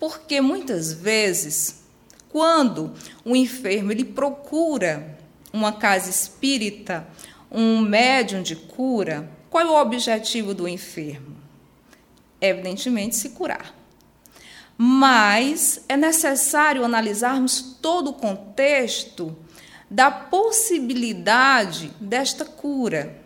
Porque 0.00 0.40
muitas 0.40 0.92
vezes, 0.92 1.82
quando 2.28 2.92
o 3.24 3.36
enfermo 3.36 3.92
ele 3.92 4.04
procura 4.04 5.17
uma 5.52 5.72
casa 5.72 6.10
espírita, 6.10 7.06
um 7.50 7.80
médium 7.80 8.42
de 8.42 8.54
cura, 8.54 9.30
qual 9.50 9.66
é 9.66 9.70
o 9.70 9.80
objetivo 9.80 10.54
do 10.54 10.68
enfermo? 10.68 11.36
Evidentemente, 12.40 13.16
se 13.16 13.30
curar. 13.30 13.74
Mas 14.76 15.84
é 15.88 15.96
necessário 15.96 16.84
analisarmos 16.84 17.76
todo 17.82 18.10
o 18.10 18.14
contexto 18.14 19.36
da 19.90 20.10
possibilidade 20.10 21.90
desta 22.00 22.44
cura. 22.44 23.16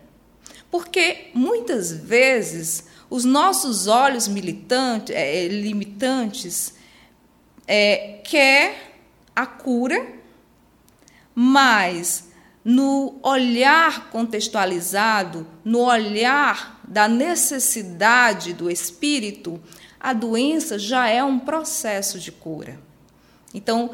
Porque 0.71 1.29
muitas 1.33 1.91
vezes 1.91 2.85
os 3.09 3.25
nossos 3.25 3.85
olhos 3.85 4.27
militantes, 4.27 5.15
é, 5.15 5.47
limitantes 5.47 6.73
é, 7.67 8.19
quer 8.23 8.95
a 9.35 9.45
cura, 9.45 10.22
mas 11.35 12.29
no 12.63 13.19
olhar 13.21 14.09
contextualizado, 14.09 15.45
no 15.65 15.81
olhar 15.81 16.79
da 16.87 17.07
necessidade 17.07 18.53
do 18.53 18.69
espírito, 18.69 19.61
a 19.99 20.13
doença 20.13 20.79
já 20.79 21.07
é 21.07 21.23
um 21.23 21.39
processo 21.39 22.19
de 22.19 22.31
cura. 22.31 22.79
Então, 23.53 23.91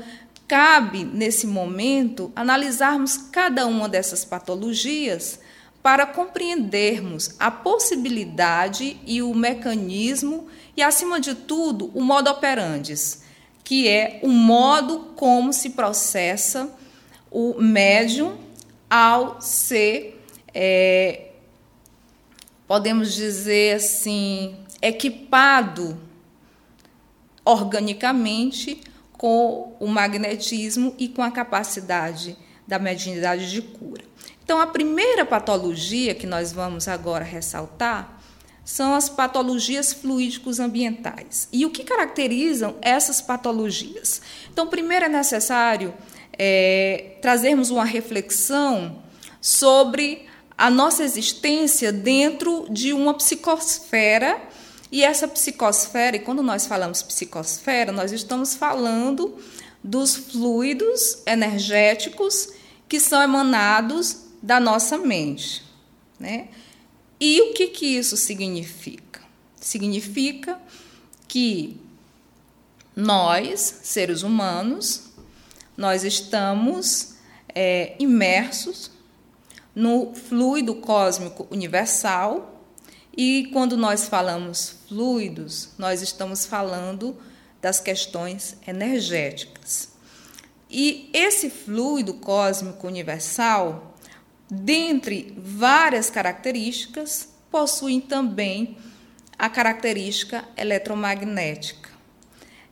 cabe 0.48 1.04
nesse 1.04 1.46
momento 1.46 2.32
analisarmos 2.36 3.18
cada 3.18 3.68
uma 3.68 3.88
dessas 3.88 4.26
patologias 4.26 5.40
para 5.82 6.06
compreendermos 6.06 7.36
a 7.40 7.50
possibilidade 7.50 9.00
e 9.06 9.22
o 9.22 9.34
mecanismo 9.34 10.48
e, 10.76 10.84
acima 10.84 11.20
de 11.20 11.36
tudo, 11.36 11.92
o 11.94 12.02
modo 12.02 12.30
operandis, 12.30 13.24
que 13.64 13.88
é 13.88 14.20
o 14.24 14.30
modo 14.30 15.14
como 15.16 15.54
se 15.54 15.72
processa 15.72 16.76
o 17.32 17.62
médium 17.62 18.38
ao 18.90 19.40
ser, 19.42 20.24
é, 20.54 21.32
podemos 22.68 23.14
dizer 23.14 23.76
assim, 23.76 24.56
equipado 24.82 25.98
organicamente 27.46 28.82
com 29.14 29.76
o 29.80 29.88
magnetismo 29.88 30.96
e 30.98 31.08
com 31.08 31.22
a 31.22 31.32
capacidade 31.32 32.38
da 32.68 32.80
mediunidade 32.80 33.52
de 33.52 33.62
cura. 33.62 34.04
Então, 34.44 34.60
a 34.60 34.68
primeira 34.68 35.26
patologia 35.26 36.16
que 36.16 36.26
nós 36.26 36.52
vamos 36.52 36.88
agora 36.88 37.24
ressaltar 37.24 38.20
são 38.64 38.94
as 38.94 39.10
patologias 39.10 39.92
fluídicos 39.92 40.60
ambientais. 40.60 41.48
E 41.52 41.66
o 41.66 41.72
que 41.72 41.84
caracterizam 41.84 42.76
essas 42.82 43.20
patologias? 43.20 44.22
Então, 44.52 44.68
primeiro 44.68 45.06
é 45.06 45.10
necessário 45.10 45.94
é, 46.40 47.18
trazermos 47.22 47.70
uma 47.70 47.84
reflexão 47.84 49.04
sobre 49.42 50.26
a 50.58 50.70
nossa 50.70 51.04
existência 51.04 51.92
dentro 51.92 52.66
de 52.70 52.94
uma 52.94 53.14
psicosfera. 53.14 54.42
E 54.92 55.04
essa 55.04 55.28
psicosfera, 55.28 56.16
e 56.16 56.20
quando 56.20 56.42
nós 56.42 56.66
falamos 56.66 57.04
psicosfera, 57.04 57.92
nós 57.92 58.14
estamos 58.14 58.56
falando 58.56 59.38
dos 59.84 60.16
fluidos 60.16 61.22
energéticos 61.28 62.50
que 62.88 63.00
são 63.00 63.22
emanados 63.22 64.26
da 64.42 64.60
nossa 64.60 64.98
mente. 64.98 65.64
Né? 66.20 66.48
E 67.20 67.42
o 67.42 67.54
que, 67.54 67.68
que 67.68 67.86
isso 67.86 68.18
significa? 68.18 69.22
Significa 69.60 70.60
que 71.28 71.78
nós, 72.96 73.82
seres 73.84 74.24
humanos, 74.24 75.09
nós 75.80 76.04
estamos 76.04 77.14
é, 77.56 77.96
imersos 78.00 78.92
no 79.74 80.14
fluido 80.14 80.76
cósmico 80.76 81.48
universal 81.50 82.62
e 83.16 83.50
quando 83.54 83.78
nós 83.78 84.10
falamos 84.10 84.76
fluidos, 84.90 85.70
nós 85.78 86.02
estamos 86.02 86.46
falando 86.46 87.16
das 87.62 87.80
questões 87.80 88.58
energéticas. 88.68 89.88
E 90.70 91.10
esse 91.14 91.50
fluido 91.50 92.16
cósmico 92.16 92.86
universal, 92.86 93.96
dentre 94.52 95.34
várias 95.38 96.10
características, 96.10 97.30
possui 97.50 98.02
também 98.02 98.78
a 99.38 99.50
característica 99.50 100.44
eletromagnética. 100.58 101.90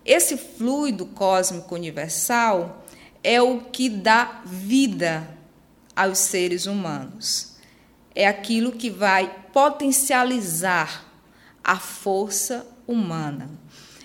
Esse 0.04 0.36
fluido 0.36 1.06
cósmico 1.06 1.74
universal, 1.74 2.84
é 3.28 3.42
o 3.42 3.60
que 3.60 3.90
dá 3.90 4.40
vida 4.46 5.30
aos 5.94 6.18
seres 6.18 6.66
humanos. 6.66 7.58
É 8.16 8.26
aquilo 8.26 8.72
que 8.72 8.90
vai 8.90 9.30
potencializar 9.52 11.06
a 11.62 11.78
força 11.78 12.66
humana. 12.88 13.50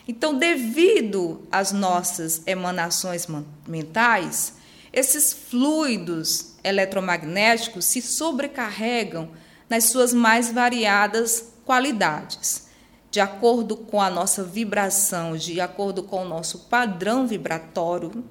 Então, 0.09 0.37
devido 0.37 1.47
às 1.53 1.71
nossas 1.71 2.43
emanações 2.49 3.29
mentais, 3.65 4.55
esses 4.93 5.33
fluidos 5.33 6.57
eletromagnéticos 6.65 7.85
se 7.85 8.03
sobrecarregam 8.03 9.31
nas 9.71 9.85
suas 9.85 10.13
mais 10.13 10.51
variadas 10.51 11.53
qualidades, 11.65 12.67
de 13.09 13.21
acordo 13.21 13.77
com 13.77 14.01
a 14.01 14.11
nossa 14.11 14.43
vibração, 14.43 15.37
de 15.37 15.61
acordo 15.61 16.03
com 16.03 16.25
o 16.25 16.29
nosso 16.29 16.67
padrão 16.69 17.25
vibratório 17.25 18.25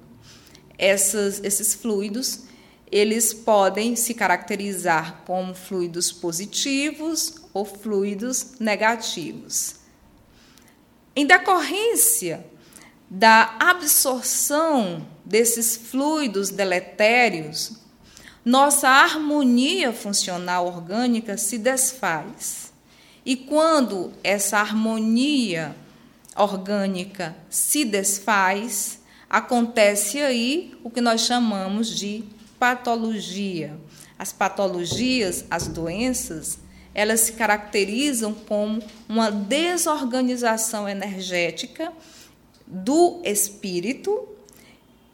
essas, 0.78 1.42
esses 1.44 1.74
fluidos 1.74 2.44
eles 2.92 3.32
podem 3.32 3.96
se 3.96 4.12
caracterizar 4.12 5.22
como 5.24 5.54
fluidos 5.54 6.12
positivos 6.12 7.36
ou 7.54 7.64
fluidos 7.64 8.58
negativos. 8.60 9.76
Em 11.16 11.26
decorrência 11.26 12.46
da 13.08 13.56
absorção 13.58 15.08
desses 15.24 15.74
fluidos 15.74 16.50
deletérios, 16.50 17.78
nossa 18.44 18.88
harmonia 18.88 19.90
funcional 19.92 20.66
orgânica 20.66 21.38
se 21.38 21.56
desfaz. 21.56 22.72
E 23.24 23.36
quando 23.36 24.12
essa 24.22 24.58
harmonia 24.58 25.74
orgânica 26.36 27.34
se 27.48 27.84
desfaz, 27.84 29.01
acontece 29.32 30.20
aí 30.20 30.74
o 30.84 30.90
que 30.90 31.00
nós 31.00 31.22
chamamos 31.22 31.88
de 31.88 32.22
patologia. 32.58 33.74
As 34.18 34.30
patologias, 34.30 35.46
as 35.50 35.66
doenças, 35.66 36.58
elas 36.94 37.20
se 37.20 37.32
caracterizam 37.32 38.34
como 38.34 38.82
uma 39.08 39.30
desorganização 39.32 40.86
energética 40.86 41.90
do 42.66 43.22
espírito 43.24 44.28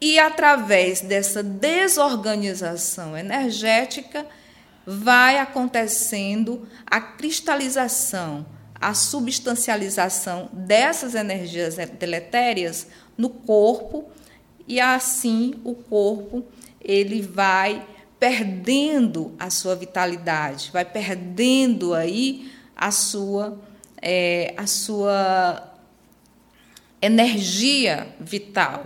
e 0.01 0.19
através 0.19 0.99
dessa 0.99 1.41
desorganização 1.41 3.17
energética 3.17 4.25
vai 4.85 5.37
acontecendo 5.37 6.67
a 6.85 6.99
cristalização, 6.99 8.45
a 8.75 8.93
substancialização 8.93 10.49
dessas 10.51 11.15
energias 11.15 11.75
deletérias 11.97 12.87
no 13.19 13.29
corpo 13.29 14.05
e 14.65 14.79
assim 14.79 15.55
o 15.65 15.75
corpo 15.75 16.41
ele 16.79 17.21
vai 17.21 17.85
perdendo 18.17 19.35
a 19.37 19.49
sua 19.49 19.75
vitalidade, 19.75 20.71
vai 20.71 20.85
perdendo 20.85 21.93
aí 21.93 22.49
a 22.73 22.91
sua 22.91 23.59
é, 24.01 24.53
a 24.55 24.65
sua 24.65 25.73
energia 27.01 28.07
vital. 28.21 28.85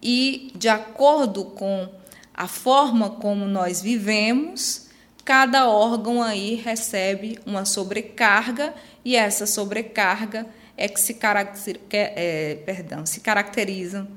E 0.00 0.52
de 0.54 0.68
acordo 0.68 1.46
com 1.46 1.88
a 2.32 2.46
forma 2.46 3.10
como 3.10 3.46
nós 3.46 3.82
vivemos, 3.82 4.88
cada 5.24 5.68
órgão 5.68 6.22
aí 6.22 6.54
recebe 6.54 7.40
uma 7.44 7.64
sobrecarga 7.64 8.72
e 9.04 9.16
essa 9.16 9.44
sobrecarga 9.44 10.46
é 10.80 10.88
que 10.88 10.98
se, 10.98 11.12
caracteriza, 11.12 11.78
é, 11.92 12.54
perdão, 12.64 13.04
se 13.04 13.20
caracterizam 13.20 14.08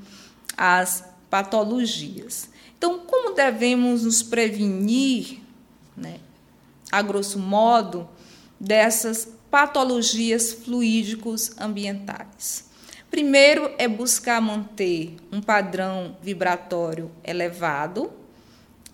as 0.56 1.04
patologias. 1.30 2.49
Então, 2.78 2.99
como 2.99 3.36
devemos 3.36 4.04
nos 4.04 4.23
prevenir, 4.23 5.41
né, 5.95 6.19
a 6.89 7.02
grosso 7.02 7.38
modo, 7.38 8.08
dessas 8.58 9.28
patologias 9.52 10.54
fluídicos 10.54 11.52
ambientais? 11.60 12.71
Primeiro 13.12 13.69
é 13.78 13.86
buscar 13.86 14.39
manter 14.39 15.17
um 15.34 15.41
padrão 15.41 16.15
vibratório 16.21 17.12
elevado. 17.26 18.10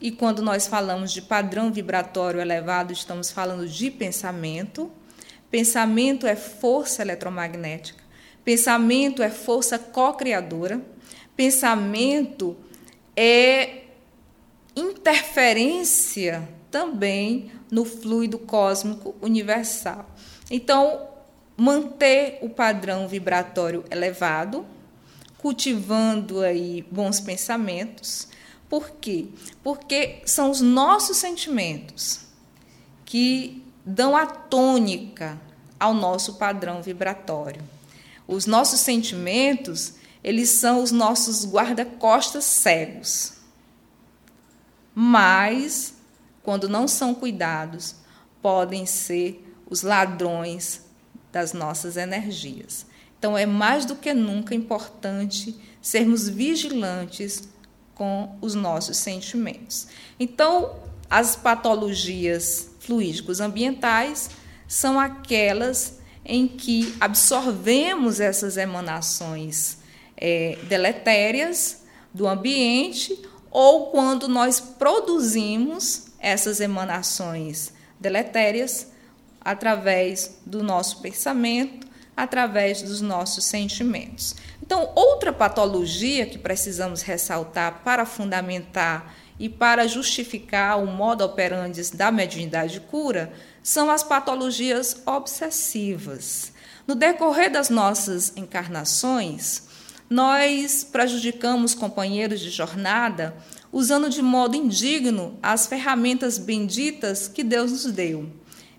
E 0.01 0.11
quando 0.11 0.41
nós 0.41 0.65
falamos 0.65 1.11
de 1.11 1.21
padrão 1.21 1.71
vibratório 1.71 2.41
elevado, 2.41 2.91
estamos 2.91 3.31
falando 3.31 3.67
de 3.67 3.91
pensamento. 3.91 4.91
Pensamento 5.51 6.27
é 6.27 6.35
força 6.35 7.01
eletromagnética. 7.01 8.03
Pensamento 8.43 9.23
é 9.23 9.29
força 9.29 9.79
co-criadora. 9.79 10.81
Pensamento 11.35 12.55
é 13.15 13.83
interferência 14.75 16.47
também 16.69 17.51
no 17.71 17.85
fluido 17.85 18.37
cósmico 18.37 19.15
universal. 19.21 20.09
Então, 20.49 21.07
manter 21.57 22.39
o 22.41 22.49
padrão 22.49 23.07
vibratório 23.07 23.83
elevado, 23.91 24.65
cultivando 25.37 26.41
aí 26.41 26.85
bons 26.89 27.19
pensamentos. 27.19 28.27
Por 28.69 28.91
quê? 28.91 29.27
Porque 29.63 30.21
são 30.25 30.51
os 30.51 30.61
nossos 30.61 31.17
sentimentos 31.17 32.21
que 33.03 33.63
dão 33.89 34.15
a 34.15 34.25
tônica 34.25 35.39
ao 35.79 35.93
nosso 35.93 36.35
padrão 36.35 36.81
vibratório. 36.81 37.61
Os 38.27 38.45
nossos 38.45 38.81
sentimentos, 38.81 39.95
eles 40.23 40.49
são 40.49 40.83
os 40.83 40.91
nossos 40.91 41.43
guarda-costas 41.45 42.43
cegos. 42.43 43.33
Mas, 44.93 45.95
quando 46.43 46.69
não 46.69 46.87
são 46.87 47.15
cuidados, 47.15 47.95
podem 48.41 48.85
ser 48.85 49.43
os 49.67 49.81
ladrões 49.81 50.81
das 51.31 51.53
nossas 51.53 51.97
energias. 51.97 52.85
Então, 53.17 53.35
é 53.35 53.45
mais 53.45 53.85
do 53.85 53.95
que 53.95 54.13
nunca 54.13 54.53
importante 54.53 55.59
sermos 55.81 56.29
vigilantes 56.29 57.49
com 57.95 58.37
os 58.39 58.53
nossos 58.53 58.97
sentimentos. 58.97 59.87
Então, 60.19 60.75
as 61.09 61.35
patologias 61.35 62.69
fluídicos 62.79 63.39
ambientais 63.39 64.29
são 64.67 64.99
aquelas 64.99 65.99
em 66.23 66.47
que 66.47 66.95
absorvemos 66.99 68.19
essas 68.19 68.55
emanações 68.55 69.79
é, 70.15 70.57
deletérias 70.63 71.83
do 72.13 72.27
ambiente 72.27 73.19
ou 73.49 73.87
quando 73.87 74.27
nós 74.27 74.59
produzimos 74.59 76.07
essas 76.19 76.59
emanações 76.59 77.73
deletérias 77.99 78.87
através 79.41 80.39
do 80.45 80.61
nosso 80.61 81.01
pensamento, 81.01 81.87
através 82.15 82.81
dos 82.81 83.01
nossos 83.01 83.45
sentimentos. 83.45 84.35
Então, 84.61 84.91
outra 84.93 85.33
patologia 85.33 86.25
que 86.25 86.37
precisamos 86.37 87.01
ressaltar 87.01 87.81
para 87.83 88.05
fundamentar 88.05 89.15
e 89.39 89.47
para 89.47 89.87
justificar 89.87 90.77
o 90.77 90.85
modo 90.85 91.23
operandi 91.23 91.81
da 91.95 92.11
mediunidade 92.11 92.73
de 92.73 92.79
cura 92.81 93.31
são 93.63 93.89
as 93.89 94.03
patologias 94.03 95.01
obsessivas. 95.05 96.51
No 96.85 96.93
decorrer 96.93 97.49
das 97.49 97.69
nossas 97.69 98.33
encarnações, 98.35 99.63
nós 100.09 100.83
prejudicamos 100.83 101.73
companheiros 101.73 102.41
de 102.41 102.49
jornada 102.49 103.35
usando 103.71 104.09
de 104.09 104.21
modo 104.21 104.55
indigno 104.55 105.37
as 105.41 105.67
ferramentas 105.67 106.37
benditas 106.37 107.27
que 107.27 107.43
Deus 107.43 107.71
nos 107.71 107.85
deu. 107.85 108.29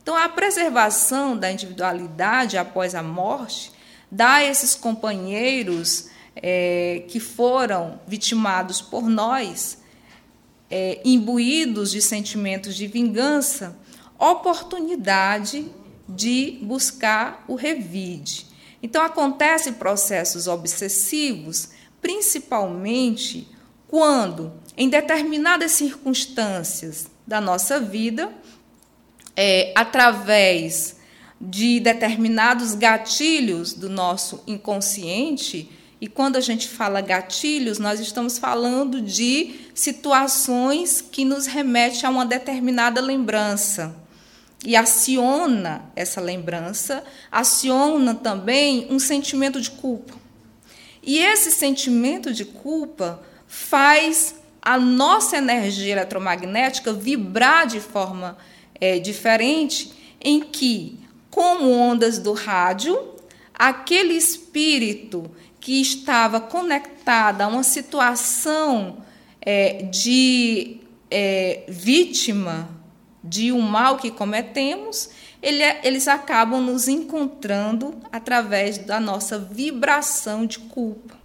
Então, 0.03 0.17
a 0.17 0.29
preservação 0.29 1.37
da 1.37 1.53
individualidade 1.53 2.59
após 2.59 2.95
a 2.95 3.03
morte 3.03 3.73
dá 4.11 4.35
a 4.35 4.45
esses 4.45 4.75
companheiros 4.75 6.09
é, 6.35 7.05
que 7.09 7.21
foram 7.21 8.01
vitimados 8.07 8.81
por 8.81 9.09
nós, 9.09 9.79
é, 10.71 11.01
imbuídos 11.05 11.91
de 11.91 12.01
sentimentos 12.01 12.77
de 12.77 12.87
vingança, 12.87 13.77
oportunidade 14.19 15.67
de 16.09 16.59
buscar 16.63 17.45
o 17.49 17.55
revide. 17.55 18.47
Então, 18.83 19.03
acontecem 19.03 19.73
processos 19.73 20.47
obsessivos, 20.47 21.71
principalmente 22.01 23.49
quando, 23.89 24.53
em 24.77 24.89
determinadas 24.89 25.73
circunstâncias 25.73 27.07
da 27.27 27.41
nossa 27.41 27.81
vida, 27.81 28.33
é, 29.37 29.73
através 29.77 30.97
de 31.41 31.81
determinados 31.81 32.75
gatilhos 32.75 33.73
do 33.73 33.89
nosso 33.89 34.43
inconsciente, 34.47 35.71
e 36.01 36.09
quando 36.09 36.37
a 36.37 36.41
gente 36.41 36.67
fala 36.67 37.03
gatilhos, 37.03 37.79
nós 37.79 38.01
estamos 38.01 38.39
falando 38.39 39.03
de 39.03 39.61
situações 39.75 41.03
que 41.03 41.27
nos 41.27 41.47
remetem 41.47 42.07
a 42.07 42.11
uma 42.11 42.25
determinada 42.25 43.03
lembrança. 43.03 43.95
E 44.65 44.77
aciona 44.77 45.91
essa 45.95 46.21
lembrança, 46.21 47.05
aciona 47.31 48.15
também 48.15 48.87
um 48.91 48.99
sentimento 48.99 49.61
de 49.61 49.71
culpa. 49.71 50.15
E 51.03 51.19
esse 51.19 51.51
sentimento 51.51 52.33
de 52.33 52.47
culpa 52.47 53.23
faz 53.47 54.35
a 54.63 54.79
nossa 54.79 55.37
energia 55.37 55.93
eletromagnética 55.93 56.93
vibrar 56.93 57.67
de 57.67 57.81
forma 57.81 58.39
é, 58.81 58.99
diferente, 58.99 59.93
em 60.21 60.41
que, 60.41 60.99
como 61.31 61.71
ondas 61.71 62.19
do 62.19 62.33
rádio, 62.33 62.99
aquele 63.55 64.15
espírito 64.15 65.31
que 65.61 65.81
estava 65.81 66.41
conectado 66.41 67.43
a 67.43 67.47
uma 67.47 67.63
situação 67.63 69.05
é, 69.41 69.83
de 69.85 70.81
é, 71.11 71.65
vítima 71.69 72.69
de 73.23 73.53
um 73.53 73.61
mal 73.61 73.99
que 73.99 74.11
cometemos, 74.11 75.11
ele, 75.43 75.63
eles 75.83 76.09
acabam 76.09 76.61
nos 76.61 76.89
encontrando 76.89 78.01
através 78.11 78.79
da 78.79 78.99
nossa 78.99 79.39
vibração 79.39 80.47
de 80.47 80.59
culpa. 80.59 81.19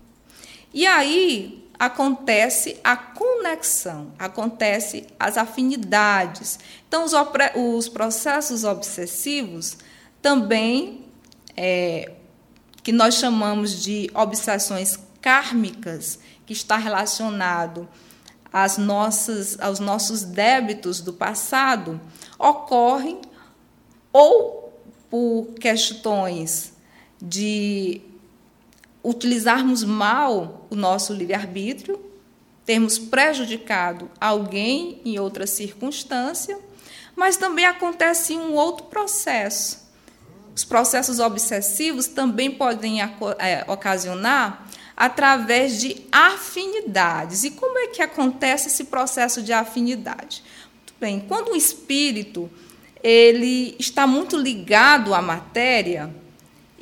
E 0.73 0.85
aí, 0.85 1.65
acontece 1.79 2.77
a 2.83 2.95
conexão, 2.95 4.11
acontece 4.17 5.05
as 5.19 5.37
afinidades. 5.37 6.59
Então, 6.87 7.05
os, 7.05 7.13
os 7.55 7.89
processos 7.89 8.63
obsessivos 8.63 9.77
também, 10.21 11.05
é, 11.55 12.11
que 12.85 12.91
nós 12.91 13.15
chamamos 13.15 13.81
de 13.83 14.11
obsessões 14.13 14.99
kármicas, 15.19 16.19
que 16.45 16.53
está 16.53 16.77
relacionado 16.77 17.89
às 18.53 18.77
nossas, 18.77 19.59
aos 19.59 19.79
nossos 19.79 20.21
débitos 20.21 21.01
do 21.01 21.11
passado, 21.11 21.99
ocorrem 22.37 23.19
ou 24.13 24.71
por 25.09 25.55
questões 25.59 26.73
de 27.19 28.01
utilizarmos 29.03 29.83
mal 29.83 30.67
o 30.69 30.75
nosso 30.75 31.11
livre-arbítrio, 31.11 31.99
termos 32.67 32.99
prejudicado 32.99 34.11
alguém 34.21 35.01
em 35.03 35.17
outra 35.17 35.47
circunstância, 35.47 36.59
mas 37.15 37.35
também 37.35 37.65
acontece 37.65 38.35
um 38.35 38.53
outro 38.53 38.85
processo. 38.85 39.84
Os 40.55 40.63
processos 40.63 41.19
obsessivos 41.19 42.07
também 42.07 42.49
podem 42.49 43.01
é, 43.01 43.65
ocasionar 43.67 44.65
através 44.95 45.81
de 45.81 46.01
afinidades. 46.09 47.43
E 47.43 47.51
como 47.51 47.77
é 47.77 47.87
que 47.87 48.01
acontece 48.01 48.69
esse 48.69 48.85
processo 48.85 49.41
de 49.41 49.51
afinidade? 49.51 50.41
Muito 50.77 50.93
bem, 50.97 51.19
quando 51.27 51.51
o 51.51 51.55
espírito 51.57 52.49
ele 53.03 53.75
está 53.77 54.07
muito 54.07 54.37
ligado 54.37 55.13
à 55.13 55.21
matéria 55.21 56.09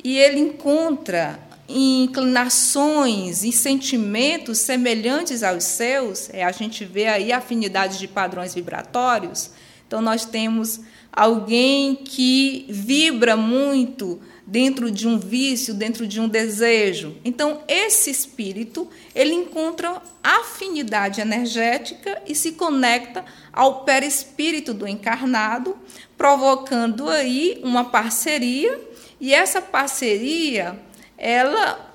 e 0.02 0.16
ele 0.18 0.38
encontra 0.38 1.40
inclinações 1.68 3.42
e 3.42 3.50
sentimentos 3.50 4.58
semelhantes 4.58 5.42
aos 5.42 5.64
seus, 5.64 6.30
é, 6.30 6.44
a 6.44 6.52
gente 6.52 6.84
vê 6.84 7.06
aí 7.06 7.32
afinidade 7.32 7.98
de 7.98 8.06
padrões 8.06 8.54
vibratórios. 8.54 9.50
Então, 9.86 10.00
nós 10.00 10.24
temos 10.24 10.80
alguém 11.14 11.94
que 11.94 12.66
vibra 12.68 13.36
muito 13.36 14.20
dentro 14.46 14.90
de 14.90 15.08
um 15.08 15.18
vício, 15.18 15.72
dentro 15.72 16.06
de 16.06 16.20
um 16.20 16.28
desejo. 16.28 17.16
Então, 17.24 17.62
esse 17.68 18.10
espírito, 18.10 18.88
ele 19.14 19.32
encontra 19.32 20.02
afinidade 20.22 21.20
energética 21.20 22.20
e 22.26 22.34
se 22.34 22.52
conecta 22.52 23.24
ao 23.52 23.84
perispírito 23.84 24.74
do 24.74 24.86
encarnado, 24.86 25.76
provocando 26.18 27.08
aí 27.08 27.60
uma 27.62 27.84
parceria, 27.84 28.78
e 29.20 29.32
essa 29.32 29.62
parceria 29.62 30.78
ela 31.16 31.92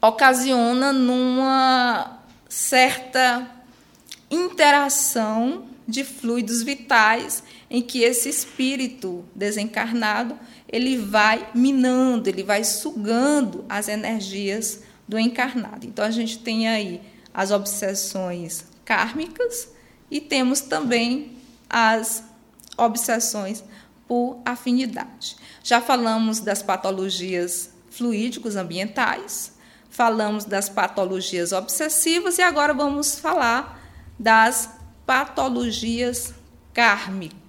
ocasiona 0.00 0.92
numa 0.92 2.18
certa 2.48 3.48
interação 4.30 5.66
de 5.86 6.02
fluidos 6.02 6.62
vitais 6.62 7.42
em 7.70 7.80
que 7.80 8.02
esse 8.02 8.28
espírito 8.28 9.24
desencarnado 9.34 10.36
ele 10.68 10.98
vai 10.98 11.48
minando, 11.54 12.28
ele 12.28 12.42
vai 12.42 12.64
sugando 12.64 13.64
as 13.68 13.86
energias 13.86 14.82
do 15.06 15.18
encarnado. 15.18 15.86
Então 15.86 16.04
a 16.04 16.10
gente 16.10 16.40
tem 16.40 16.68
aí 16.68 17.00
as 17.32 17.52
obsessões 17.52 18.64
kármicas 18.84 19.68
e 20.10 20.20
temos 20.20 20.60
também 20.60 21.36
as 21.68 22.24
obsessões 22.76 23.62
por 24.08 24.40
afinidade. 24.44 25.36
Já 25.62 25.80
falamos 25.80 26.40
das 26.40 26.62
patologias 26.62 27.70
fluídicos 27.90 28.56
ambientais, 28.56 29.52
falamos 29.88 30.44
das 30.44 30.68
patologias 30.68 31.52
obsessivas 31.52 32.38
e 32.38 32.42
agora 32.42 32.74
vamos 32.74 33.18
falar 33.18 33.80
das 34.18 34.70
patologias 35.06 36.34
kármicas. 36.72 37.39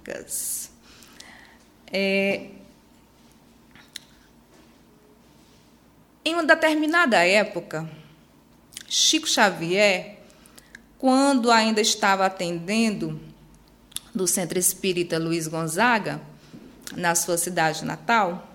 É, 1.86 2.48
em 6.24 6.34
uma 6.34 6.44
determinada 6.44 7.18
época, 7.24 7.88
Chico 8.88 9.26
Xavier, 9.26 10.18
quando 10.98 11.50
ainda 11.50 11.80
estava 11.80 12.26
atendendo 12.26 13.20
no 14.14 14.26
Centro 14.26 14.58
Espírita 14.58 15.18
Luiz 15.18 15.48
Gonzaga, 15.48 16.20
na 16.94 17.14
sua 17.14 17.38
cidade 17.38 17.84
natal, 17.84 18.48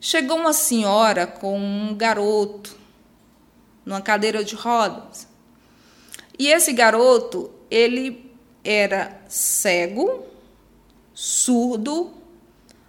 chegou 0.00 0.36
uma 0.36 0.52
senhora 0.52 1.26
com 1.26 1.58
um 1.58 1.94
garoto 1.94 2.76
numa 3.84 4.00
cadeira 4.00 4.44
de 4.44 4.54
rodas. 4.54 5.26
E 6.38 6.48
esse 6.48 6.72
garoto, 6.72 7.50
ele 7.70 8.30
era 8.62 9.20
cego, 9.28 10.26
surdo, 11.20 12.14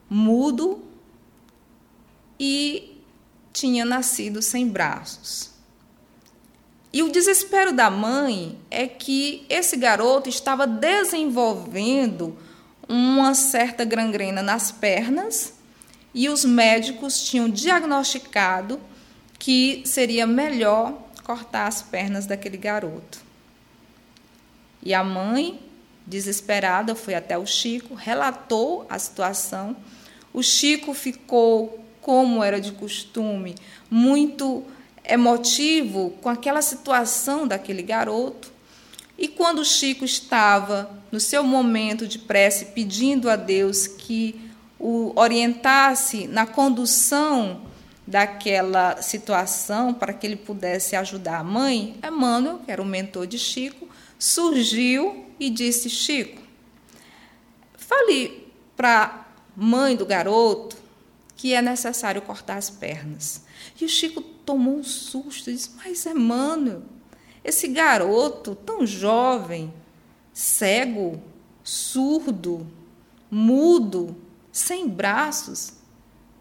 mudo 0.07 0.83
e 2.39 3.01
tinha 3.51 3.83
nascido 3.83 4.39
sem 4.39 4.67
braços. 4.67 5.49
E 6.93 7.01
o 7.01 7.11
desespero 7.11 7.73
da 7.73 7.89
mãe 7.89 8.55
é 8.69 8.87
que 8.87 9.47
esse 9.49 9.75
garoto 9.75 10.29
estava 10.29 10.67
desenvolvendo 10.67 12.37
uma 12.87 13.33
certa 13.33 13.83
gangrena 13.83 14.43
nas 14.43 14.71
pernas 14.71 15.55
e 16.13 16.29
os 16.29 16.45
médicos 16.45 17.23
tinham 17.23 17.49
diagnosticado 17.49 18.79
que 19.39 19.81
seria 19.87 20.27
melhor 20.27 20.93
cortar 21.23 21.65
as 21.65 21.81
pernas 21.81 22.27
daquele 22.27 22.57
garoto. 22.57 23.23
E 24.83 24.93
a 24.93 25.03
mãe, 25.03 25.59
desesperada, 26.09 26.95
foi 26.95 27.13
até 27.13 27.37
o 27.37 27.45
Chico, 27.45 27.93
relatou 27.93 28.85
a 28.89 28.97
situação. 28.97 29.77
O 30.33 30.41
Chico 30.41 30.93
ficou, 30.93 31.79
como 32.01 32.43
era 32.43 32.59
de 32.59 32.71
costume, 32.71 33.55
muito 33.89 34.65
emotivo 35.05 36.11
com 36.21 36.29
aquela 36.29 36.61
situação 36.61 37.47
daquele 37.47 37.83
garoto. 37.83 38.51
E 39.17 39.27
quando 39.27 39.63
Chico 39.63 40.03
estava 40.03 40.89
no 41.11 41.19
seu 41.19 41.43
momento 41.43 42.07
de 42.07 42.17
prece, 42.17 42.65
pedindo 42.65 43.29
a 43.29 43.35
Deus 43.35 43.85
que 43.85 44.49
o 44.79 45.11
orientasse 45.15 46.27
na 46.27 46.45
condução 46.45 47.61
daquela 48.07 49.01
situação 49.01 49.93
para 49.93 50.13
que 50.13 50.25
ele 50.25 50.35
pudesse 50.35 50.95
ajudar 50.95 51.39
a 51.39 51.43
mãe, 51.43 51.95
Emmanuel, 52.03 52.59
que 52.65 52.71
era 52.71 52.81
o 52.81 52.85
mentor 52.85 53.27
de 53.27 53.37
Chico, 53.37 53.87
surgiu 54.17 55.28
e 55.39 55.49
disse: 55.49 55.89
Chico, 55.89 56.41
fale 57.77 58.47
para 58.75 59.27
mãe 59.55 59.95
do 59.95 60.05
garoto 60.05 60.77
que 61.35 61.53
é 61.53 61.61
necessário 61.61 62.21
cortar 62.21 62.57
as 62.57 62.69
pernas. 62.69 63.43
E 63.79 63.85
o 63.85 63.89
Chico 63.89 64.21
tomou 64.21 64.77
um 64.77 64.83
susto 64.83 65.49
e 65.49 65.53
disse: 65.53 65.71
Mas, 65.77 66.05
Emmanuel, 66.05 66.83
esse 67.43 67.67
garoto 67.69 68.55
tão 68.55 68.85
jovem, 68.85 69.73
cego, 70.33 71.23
surdo, 71.63 72.67
mudo, 73.31 74.15
sem 74.51 74.87
braços, 74.87 75.73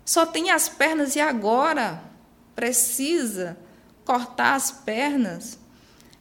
só 0.04 0.26
tem 0.26 0.50
as 0.50 0.68
pernas 0.68 1.14
e 1.14 1.20
agora 1.20 2.02
precisa 2.56 3.56
cortar 4.04 4.54
as 4.54 4.70
pernas. 4.72 5.58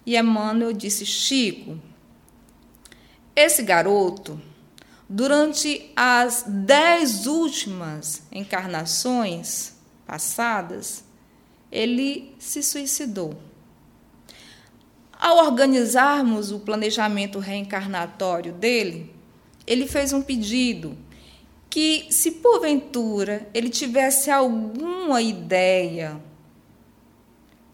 E 0.06 0.16
Emmanuel 0.16 0.72
disse: 0.74 1.06
Chico, 1.06 1.80
esse 3.38 3.62
garoto, 3.62 4.42
durante 5.08 5.92
as 5.96 6.44
dez 6.48 7.28
últimas 7.28 8.24
encarnações 8.32 9.76
passadas, 10.08 11.04
ele 11.72 12.34
se 12.40 12.64
suicidou. 12.64 13.40
Ao 15.14 15.38
organizarmos 15.38 16.52
o 16.52 16.60
planejamento 16.62 17.38
reencarnatório 17.38 18.54
dele, 18.54 19.14
ele 19.68 19.86
fez 19.86 20.14
um 20.14 20.22
pedido 20.24 20.98
que, 21.70 22.08
se 22.10 22.32
porventura 22.32 23.48
ele 23.54 23.70
tivesse 23.70 24.32
alguma 24.32 25.22
ideia 25.22 26.20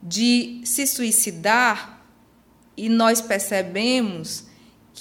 de 0.02 0.62
se 0.66 0.86
suicidar, 0.86 2.02
e 2.76 2.90
nós 2.90 3.22
percebemos 3.22 4.52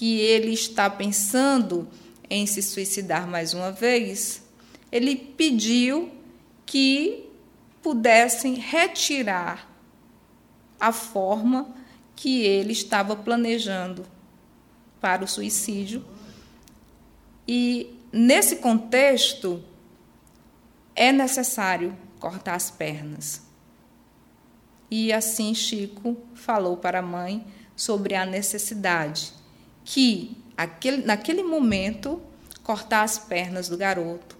que 0.03 0.19
ele 0.19 0.53
está 0.53 0.91
pensando 0.91 1.89
em 2.29 2.45
se 2.45 2.61
suicidar 2.61 3.25
mais 3.25 3.55
uma 3.55 3.71
vez, 3.71 4.43
ele 4.91 5.15
pediu 5.15 6.11
que 6.67 7.31
pudessem 7.81 8.55
retirar 8.55 9.73
a 10.81 10.91
forma 10.91 11.73
que 12.17 12.43
ele 12.43 12.73
estava 12.73 13.15
planejando 13.15 14.05
para 15.01 15.23
o 15.23 15.29
suicídio. 15.29 16.05
E 17.47 17.97
nesse 18.13 18.57
contexto 18.57 19.63
é 20.97 21.13
necessário 21.13 21.97
cortar 22.19 22.57
as 22.57 22.73
pernas. 22.73 23.41
E 24.91 25.13
assim 25.13 25.55
Chico 25.55 26.17
falou 26.35 26.77
para 26.77 26.99
a 26.99 27.03
mãe 27.03 27.47
sobre 27.77 28.17
a 28.17 28.27
necessidade 28.27 29.41
que 29.85 30.37
aquele, 30.57 31.05
naquele 31.05 31.43
momento 31.43 32.23
cortar 32.63 33.03
as 33.03 33.19
pernas 33.19 33.69
do 33.69 33.77
garoto 33.77 34.37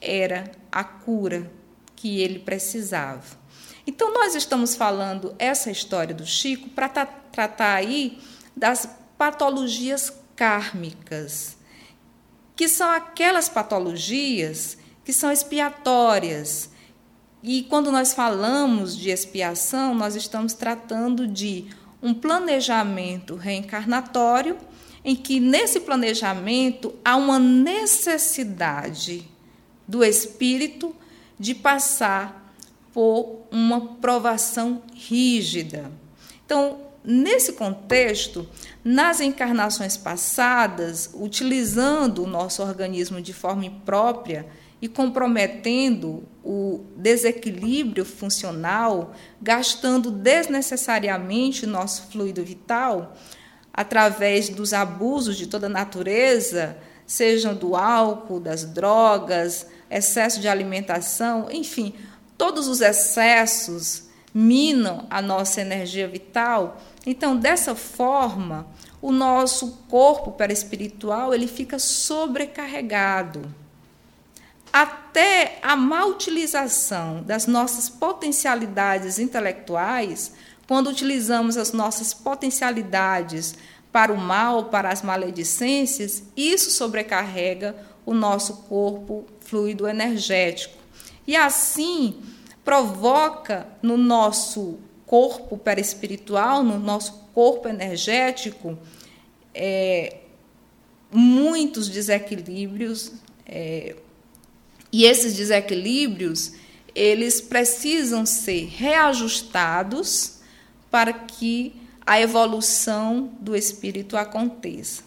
era 0.00 0.50
a 0.70 0.84
cura 0.84 1.50
que 1.96 2.20
ele 2.20 2.38
precisava. 2.38 3.44
Então, 3.86 4.12
nós 4.12 4.34
estamos 4.34 4.74
falando 4.74 5.34
essa 5.38 5.70
história 5.70 6.14
do 6.14 6.26
Chico 6.26 6.68
para 6.70 6.88
tra 6.88 7.06
tratar 7.06 7.74
aí 7.74 8.18
das 8.56 8.88
patologias 9.18 10.12
kármicas, 10.36 11.56
que 12.54 12.68
são 12.68 12.88
aquelas 12.90 13.48
patologias 13.48 14.78
que 15.04 15.12
são 15.12 15.30
expiatórias. 15.30 16.70
E 17.42 17.64
quando 17.64 17.92
nós 17.92 18.14
falamos 18.14 18.96
de 18.96 19.10
expiação, 19.10 19.94
nós 19.94 20.14
estamos 20.14 20.54
tratando 20.54 21.26
de 21.26 21.66
um 22.02 22.14
planejamento 22.14 23.34
reencarnatório, 23.34 24.56
em 25.04 25.14
que 25.14 25.38
nesse 25.38 25.80
planejamento 25.80 26.94
há 27.04 27.16
uma 27.16 27.38
necessidade 27.38 29.28
do 29.86 30.02
espírito 30.02 30.94
de 31.38 31.54
passar 31.54 32.54
por 32.92 33.42
uma 33.50 33.96
provação 33.96 34.82
rígida. 34.94 35.90
Então, 36.46 36.78
nesse 37.04 37.52
contexto, 37.52 38.48
nas 38.82 39.20
encarnações 39.20 39.96
passadas, 39.96 41.10
utilizando 41.12 42.22
o 42.22 42.26
nosso 42.26 42.62
organismo 42.62 43.20
de 43.20 43.34
forma 43.34 43.66
imprópria 43.66 44.46
e 44.80 44.88
comprometendo 44.88 46.24
o 46.42 46.84
desequilíbrio 46.96 48.04
funcional, 48.04 49.14
gastando 49.40 50.10
desnecessariamente 50.10 51.66
nosso 51.66 52.08
fluido 52.10 52.44
vital, 52.44 53.16
através 53.74 54.48
dos 54.48 54.72
abusos 54.72 55.36
de 55.36 55.48
toda 55.48 55.68
natureza, 55.68 56.76
sejam 57.04 57.54
do 57.54 57.74
álcool, 57.74 58.38
das 58.38 58.64
drogas, 58.64 59.66
excesso 59.90 60.40
de 60.40 60.46
alimentação, 60.46 61.48
enfim, 61.50 61.92
todos 62.38 62.68
os 62.68 62.80
excessos 62.80 64.04
minam 64.32 65.06
a 65.10 65.20
nossa 65.20 65.60
energia 65.60 66.06
vital. 66.06 66.80
Então, 67.04 67.36
dessa 67.36 67.74
forma, 67.74 68.66
o 69.02 69.10
nosso 69.12 69.78
corpo 69.88 70.32
perispiritual 70.32 71.34
ele 71.34 71.46
fica 71.46 71.78
sobrecarregado. 71.78 73.42
Até 74.72 75.58
a 75.62 75.76
má 75.76 76.04
utilização 76.04 77.22
das 77.22 77.46
nossas 77.46 77.88
potencialidades 77.88 79.18
intelectuais, 79.18 80.32
quando 80.66 80.88
utilizamos 80.88 81.56
as 81.56 81.72
nossas 81.72 82.14
potencialidades 82.14 83.54
para 83.92 84.12
o 84.12 84.18
mal, 84.18 84.64
para 84.64 84.90
as 84.90 85.02
maledicências, 85.02 86.24
isso 86.36 86.70
sobrecarrega 86.70 87.76
o 88.04 88.12
nosso 88.12 88.56
corpo 88.68 89.24
fluido 89.40 89.86
energético. 89.86 90.76
E 91.26 91.36
assim 91.36 92.16
provoca 92.64 93.66
no 93.82 93.96
nosso 93.96 94.78
corpo 95.06 95.56
perispiritual, 95.56 96.62
no 96.62 96.78
nosso 96.78 97.28
corpo 97.34 97.68
energético, 97.68 98.78
é, 99.54 100.16
muitos 101.12 101.88
desequilíbrios. 101.88 103.12
É, 103.46 103.94
e 104.90 105.04
esses 105.04 105.34
desequilíbrios, 105.34 106.52
eles 106.94 107.40
precisam 107.40 108.24
ser 108.24 108.66
reajustados 108.66 110.33
para 110.94 111.12
que 111.12 111.74
a 112.06 112.20
evolução 112.20 113.32
do 113.40 113.56
espírito 113.56 114.16
aconteça. 114.16 115.02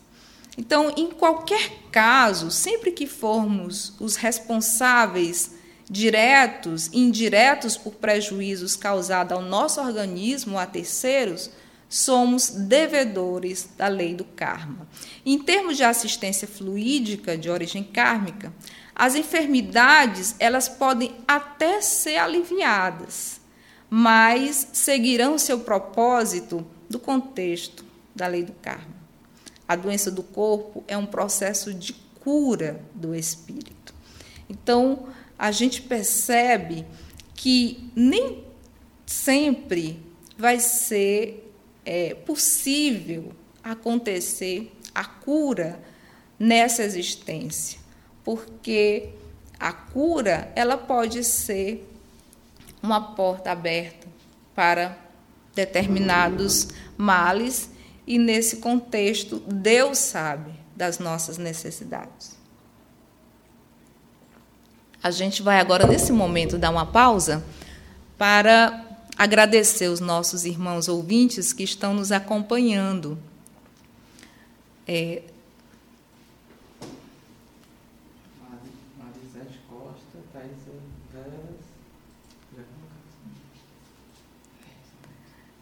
Então, 0.57 0.93
em 0.97 1.11
qualquer 1.11 1.71
caso, 1.89 2.51
sempre 2.51 2.91
que 2.91 3.07
formos 3.07 3.93
os 3.97 4.17
responsáveis 4.17 5.51
diretos 5.89 6.87
e 6.87 6.99
indiretos 6.99 7.77
por 7.77 7.93
prejuízos 7.93 8.75
causados 8.75 9.31
ao 9.31 9.41
nosso 9.41 9.79
organismo 9.79 10.55
ou 10.55 10.59
a 10.59 10.65
terceiros, 10.65 11.49
somos 11.87 12.49
devedores 12.49 13.69
da 13.77 13.87
lei 13.87 14.13
do 14.13 14.25
karma. 14.25 14.85
Em 15.25 15.39
termos 15.39 15.77
de 15.77 15.85
assistência 15.85 16.49
fluídica 16.49 17.37
de 17.37 17.49
origem 17.49 17.81
kármica, 17.81 18.51
as 18.93 19.15
enfermidades 19.15 20.35
elas 20.37 20.67
podem 20.67 21.15
até 21.25 21.79
ser 21.79 22.17
aliviadas, 22.17 23.36
mas 23.89 24.67
seguirão 24.73 25.37
seu 25.37 25.59
propósito 25.59 26.65
do 26.89 26.99
contexto 26.99 27.85
da 28.15 28.27
lei 28.27 28.43
do 28.43 28.53
karma. 28.53 28.95
A 29.67 29.75
doença 29.75 30.09
do 30.09 30.23
corpo 30.23 30.83
é 30.87 30.97
um 30.97 31.05
processo 31.05 31.73
de 31.73 31.93
cura 32.21 32.81
do 32.93 33.13
espírito. 33.13 33.93
Então, 34.49 35.07
a 35.37 35.51
gente 35.51 35.81
percebe 35.81 36.85
que 37.35 37.91
nem 37.95 38.43
sempre 39.05 39.99
vai 40.37 40.59
ser 40.59 41.53
é, 41.85 42.13
possível 42.13 43.31
acontecer 43.63 44.71
a 44.93 45.05
cura 45.05 45.81
nessa 46.39 46.83
existência, 46.83 47.79
porque 48.23 49.09
a 49.59 49.71
cura 49.71 50.51
ela 50.55 50.77
pode 50.77 51.23
ser 51.23 51.87
uma 52.81 53.01
porta 53.15 53.51
aberta 53.51 54.07
para 54.55 54.97
determinados 55.53 56.69
males 56.97 57.69
e 58.05 58.17
nesse 58.17 58.57
contexto 58.57 59.39
Deus 59.39 59.97
sabe 59.97 60.51
das 60.75 60.99
nossas 60.99 61.37
necessidades. 61.37 62.37
A 65.01 65.11
gente 65.11 65.41
vai 65.41 65.59
agora 65.59 65.87
nesse 65.87 66.11
momento 66.11 66.57
dar 66.57 66.69
uma 66.69 66.85
pausa 66.85 67.43
para 68.17 68.85
agradecer 69.17 69.87
os 69.87 69.99
nossos 69.99 70.45
irmãos 70.45 70.87
ouvintes 70.87 71.53
que 71.53 71.63
estão 71.63 71.93
nos 71.93 72.11
acompanhando. 72.11 73.17
É, 74.87 75.21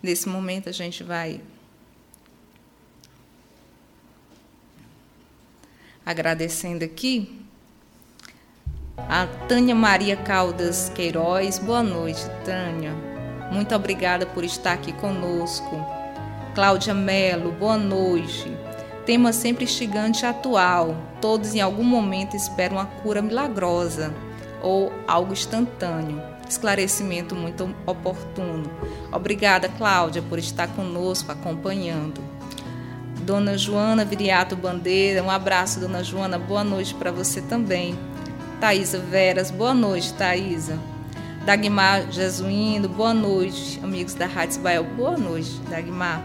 Nesse 0.06 0.30
momento 0.30 0.70
a 0.70 0.72
gente 0.72 1.04
vai 1.04 1.42
agradecendo 6.06 6.86
aqui 6.86 7.44
a 8.98 9.26
Tânia 9.48 9.74
Maria 9.74 10.16
Caldas 10.16 10.90
Queiroz. 10.90 11.58
Boa 11.58 11.82
noite, 11.82 12.22
Tânia. 12.46 12.94
Muito 13.52 13.74
obrigada 13.74 14.28
por 14.28 14.44
estar 14.44 14.74
aqui 14.74 14.94
conosco. 14.94 15.76
Cláudia 16.54 16.94
Melo, 16.94 17.52
boa 17.54 17.76
noite. 17.76 18.46
Tema 19.08 19.34
sempre 19.34 19.64
instigante 19.64 20.24
e 20.24 20.28
atual. 20.28 20.96
Todos 21.20 21.56
em 21.56 21.62
algum 21.62 21.84
momento 21.84 22.36
esperam 22.36 22.80
a 22.80 22.86
cura 22.86 23.24
milagrosa 23.24 24.14
ou 24.62 24.94
algo 25.08 25.34
instantâneo 25.34 26.35
esclarecimento 26.50 27.36
muito 27.36 27.74
oportuno. 27.86 28.70
Obrigada, 29.12 29.70
Cláudia, 29.70 30.22
por 30.22 30.40
estar 30.40 30.68
conosco 30.70 31.32
acompanhando. 31.32 32.22
Dona 33.22 33.58
Joana 33.58 34.06
Viriato 34.06 34.56
Bandeira, 34.56 35.24
um 35.24 35.32
abraço, 35.32 35.80
Dona 35.80 36.04
Joana, 36.04 36.38
boa 36.38 36.64
noite 36.64 36.94
para 36.94 37.12
você 37.12 37.42
também. 37.42 37.98
Thaisa 38.60 39.00
Veras, 39.00 39.50
boa 39.50 39.74
noite, 39.74 40.14
Thaisa. 40.14 40.78
Dagmar 41.46 42.12
Jesuíno, 42.12 42.88
boa 42.88 43.14
noite, 43.14 43.80
amigos 43.84 44.14
da 44.14 44.26
Rádio 44.26 44.62
Bael, 44.62 44.84
boa 44.84 45.18
noite, 45.18 45.60
Dagmar. 45.70 46.22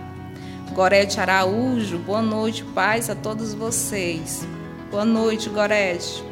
Gorete 0.73 1.21
Araújo, 1.21 1.99
boa 1.99 2.23
noite, 2.23 2.65
paz 2.65 3.11
a 3.11 3.15
todos 3.15 3.55
vocês. 3.55 4.47
Boa 4.91 5.05
noite, 5.05 5.49
Gorete. 5.49 6.23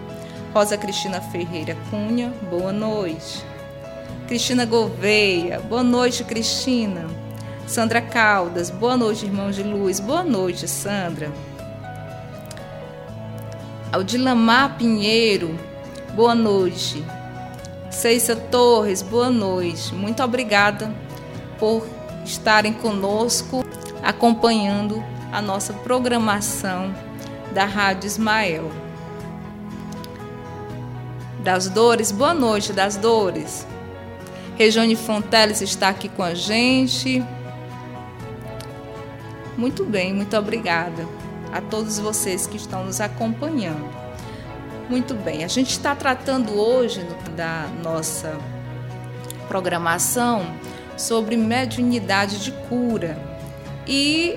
Rosa 0.55 0.77
Cristina 0.77 1.21
Ferreira 1.21 1.77
Cunha, 1.91 2.33
boa 2.51 2.73
noite. 2.73 3.48
Cristina 4.29 4.67
Gouveia, 4.67 5.59
boa 5.59 5.83
noite, 5.83 6.23
Cristina. 6.23 7.07
Sandra 7.67 8.03
Caldas, 8.03 8.69
boa 8.69 8.95
noite, 8.95 9.25
irmãos 9.25 9.57
de 9.57 9.63
luz, 9.63 10.01
boa 10.01 10.23
noite, 10.23 10.69
Sandra. 10.69 11.33
Aldilamar 13.91 14.77
Pinheiro, 14.77 15.59
boa 16.15 16.35
noite. 16.35 17.03
Ceissa 17.91 18.37
Torres, 18.37 19.01
boa 19.01 19.31
noite. 19.31 19.95
Muito 19.95 20.23
obrigada 20.23 20.95
por 21.59 21.87
estarem 22.23 22.75
conosco, 22.75 23.65
acompanhando 24.03 25.03
a 25.33 25.41
nossa 25.41 25.73
programação 25.73 26.95
da 27.55 27.65
Rádio 27.65 28.07
Ismael. 28.07 28.71
Das 31.43 31.67
Dores, 31.71 32.13
boa 32.13 32.35
noite, 32.35 32.75
das 32.75 32.95
Dores. 32.99 33.67
Regiane 34.59 34.97
Fonteles 34.97 35.61
está 35.61 35.89
aqui 35.89 36.09
com 36.09 36.21
a 36.21 36.35
gente. 36.35 37.25
Muito 39.57 39.85
bem, 39.85 40.13
muito 40.13 40.37
obrigada 40.37 41.07
a 41.53 41.61
todos 41.61 42.01
vocês 42.01 42.45
que 42.45 42.57
estão 42.57 42.85
nos 42.85 43.01
acompanhando. 43.01 43.89
Muito 44.91 45.15
bem, 45.15 45.45
a 45.45 45.49
gente 45.49 45.71
está 45.71 45.95
tratando 45.95 46.59
hoje 46.59 47.07
da 47.37 47.69
nossa 47.85 48.37
programação 49.47 50.45
sobre 50.97 51.37
mediunidade 51.37 52.41
de 52.41 52.51
cura. 52.69 53.17
E 53.87 54.37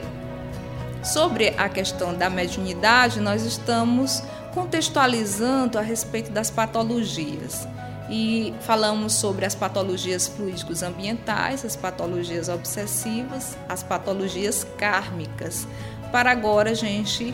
sobre 1.04 1.56
a 1.58 1.68
questão 1.68 2.14
da 2.14 2.30
mediunidade, 2.30 3.20
nós 3.20 3.44
estamos 3.44 4.22
contextualizando 4.54 5.80
a 5.80 5.82
respeito 5.82 6.32
das 6.32 6.52
patologias 6.52 7.68
e 8.10 8.54
falamos 8.62 9.14
sobre 9.14 9.46
as 9.46 9.56
patologias 9.56 10.28
fluídicos 10.28 10.84
ambientais, 10.84 11.64
as 11.64 11.76
patologias 11.76 12.50
obsessivas, 12.50 13.58
as 13.70 13.84
patologias 13.84 14.66
kármicas. 14.78 15.68
Para 16.12 16.32
agora 16.32 16.72
a 16.72 16.74
gente 16.74 17.34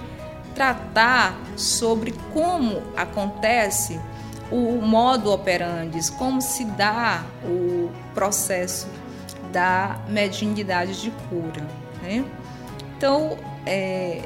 tratar 0.54 1.40
sobre 1.56 2.14
como 2.34 2.82
acontece 2.96 4.00
o 4.52 4.82
modo 4.82 5.32
operandi, 5.32 6.00
como 6.14 6.42
se 6.42 6.64
dá 6.66 7.24
o 7.44 7.92
processo 8.14 8.88
da 9.52 10.00
mediunidade 10.08 11.02
de 11.02 11.12
cura. 11.30 11.66
Né? 12.02 12.26
Então, 12.98 13.38
é, 13.66 14.24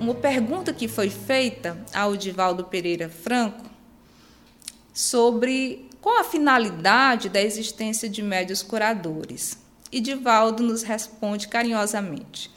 uma 0.00 0.14
pergunta 0.14 0.72
que 0.72 0.88
foi 0.88 1.08
feita 1.08 1.76
ao 1.94 2.16
Divaldo 2.16 2.64
Pereira 2.64 3.08
Franco 3.08 3.71
sobre 4.92 5.88
qual 6.00 6.20
a 6.20 6.24
finalidade 6.24 7.28
da 7.28 7.40
existência 7.40 8.08
de 8.08 8.22
médios 8.22 8.62
curadores. 8.62 9.56
E 9.90 10.00
Divaldo 10.00 10.62
nos 10.62 10.82
responde 10.82 11.48
carinhosamente: 11.48 12.50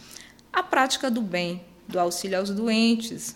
a 0.52 0.64
prática 0.64 1.12
do 1.12 1.22
bem, 1.22 1.62
do 1.88 2.00
auxílio 2.00 2.40
aos 2.40 2.50
doentes. 2.50 3.36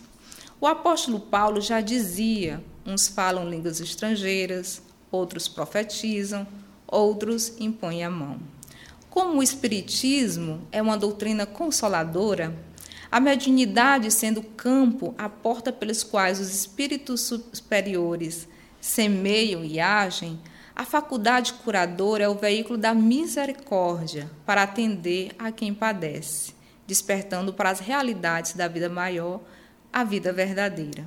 O 0.59 0.67
apóstolo 0.67 1.19
Paulo 1.19 1.61
já 1.61 1.79
dizia: 1.79 2.63
uns 2.85 3.07
falam 3.07 3.49
línguas 3.49 3.79
estrangeiras, 3.79 4.81
outros 5.11 5.47
profetizam, 5.47 6.47
outros 6.87 7.53
impõem 7.59 8.03
a 8.03 8.09
mão. 8.09 8.39
Como 9.09 9.39
o 9.39 9.43
Espiritismo 9.43 10.61
é 10.71 10.81
uma 10.81 10.97
doutrina 10.97 11.45
consoladora, 11.45 12.55
a 13.11 13.19
mediunidade 13.19 14.11
sendo 14.11 14.39
o 14.41 14.43
campo, 14.43 15.15
a 15.17 15.27
porta 15.27 15.73
pelos 15.73 16.03
quais 16.03 16.39
os 16.39 16.53
espíritos 16.53 17.21
superiores 17.21 18.47
semeiam 18.79 19.63
e 19.63 19.79
agem, 19.79 20.39
a 20.75 20.85
faculdade 20.85 21.53
curadora 21.53 22.23
é 22.23 22.29
o 22.29 22.35
veículo 22.35 22.77
da 22.77 22.93
misericórdia 22.93 24.29
para 24.45 24.63
atender 24.63 25.31
a 25.37 25.51
quem 25.51 25.73
padece, 25.73 26.53
despertando 26.87 27.53
para 27.53 27.69
as 27.69 27.79
realidades 27.79 28.53
da 28.53 28.67
vida 28.67 28.87
maior, 28.87 29.41
a 29.91 30.03
vida 30.03 30.31
verdadeira. 30.31 31.05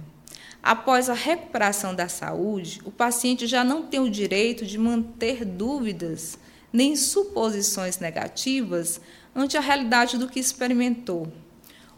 Após 0.62 1.08
a 1.08 1.14
recuperação 1.14 1.94
da 1.94 2.08
saúde, 2.08 2.80
o 2.84 2.90
paciente 2.90 3.46
já 3.46 3.64
não 3.64 3.82
tem 3.82 3.98
o 3.98 4.10
direito 4.10 4.64
de 4.64 4.78
manter 4.78 5.44
dúvidas 5.44 6.38
nem 6.72 6.96
suposições 6.96 7.98
negativas 7.98 9.00
ante 9.34 9.56
a 9.56 9.60
realidade 9.60 10.16
do 10.16 10.28
que 10.28 10.38
experimentou. 10.38 11.32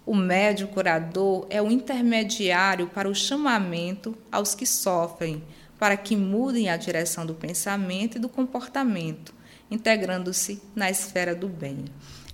O 0.06 0.14
médium 0.14 0.68
curador 0.68 1.46
é 1.48 1.62
o 1.62 1.70
intermediário 1.70 2.88
para 2.88 3.08
o 3.08 3.14
chamamento 3.14 4.16
aos 4.30 4.54
que 4.54 4.66
sofrem, 4.66 5.42
para 5.78 5.96
que 5.96 6.16
mudem 6.16 6.68
a 6.68 6.76
direção 6.76 7.26
do 7.26 7.34
pensamento 7.34 8.16
e 8.16 8.20
do 8.20 8.28
comportamento, 8.28 9.34
integrando-se 9.70 10.62
na 10.74 10.90
esfera 10.90 11.34
do 11.34 11.48
bem. 11.48 11.84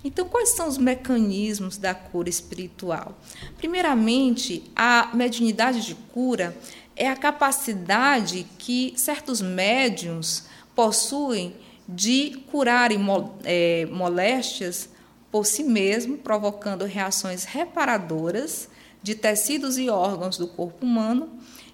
Então, 0.03 0.27
quais 0.27 0.49
são 0.49 0.67
os 0.67 0.77
mecanismos 0.77 1.77
da 1.77 1.93
cura 1.93 2.29
espiritual? 2.29 3.17
Primeiramente, 3.57 4.63
a 4.75 5.11
mediunidade 5.13 5.85
de 5.85 5.93
cura 5.93 6.57
é 6.95 7.07
a 7.07 7.15
capacidade 7.15 8.45
que 8.57 8.93
certos 8.95 9.41
médiums 9.41 10.45
possuem 10.75 11.55
de 11.87 12.43
curarem 12.51 12.99
é, 13.43 13.85
moléstias 13.91 14.89
por 15.31 15.45
si 15.45 15.63
mesmo, 15.63 16.17
provocando 16.17 16.85
reações 16.85 17.43
reparadoras 17.43 18.69
de 19.01 19.15
tecidos 19.15 19.77
e 19.77 19.89
órgãos 19.89 20.37
do 20.37 20.47
corpo 20.47 20.85
humano, 20.85 21.29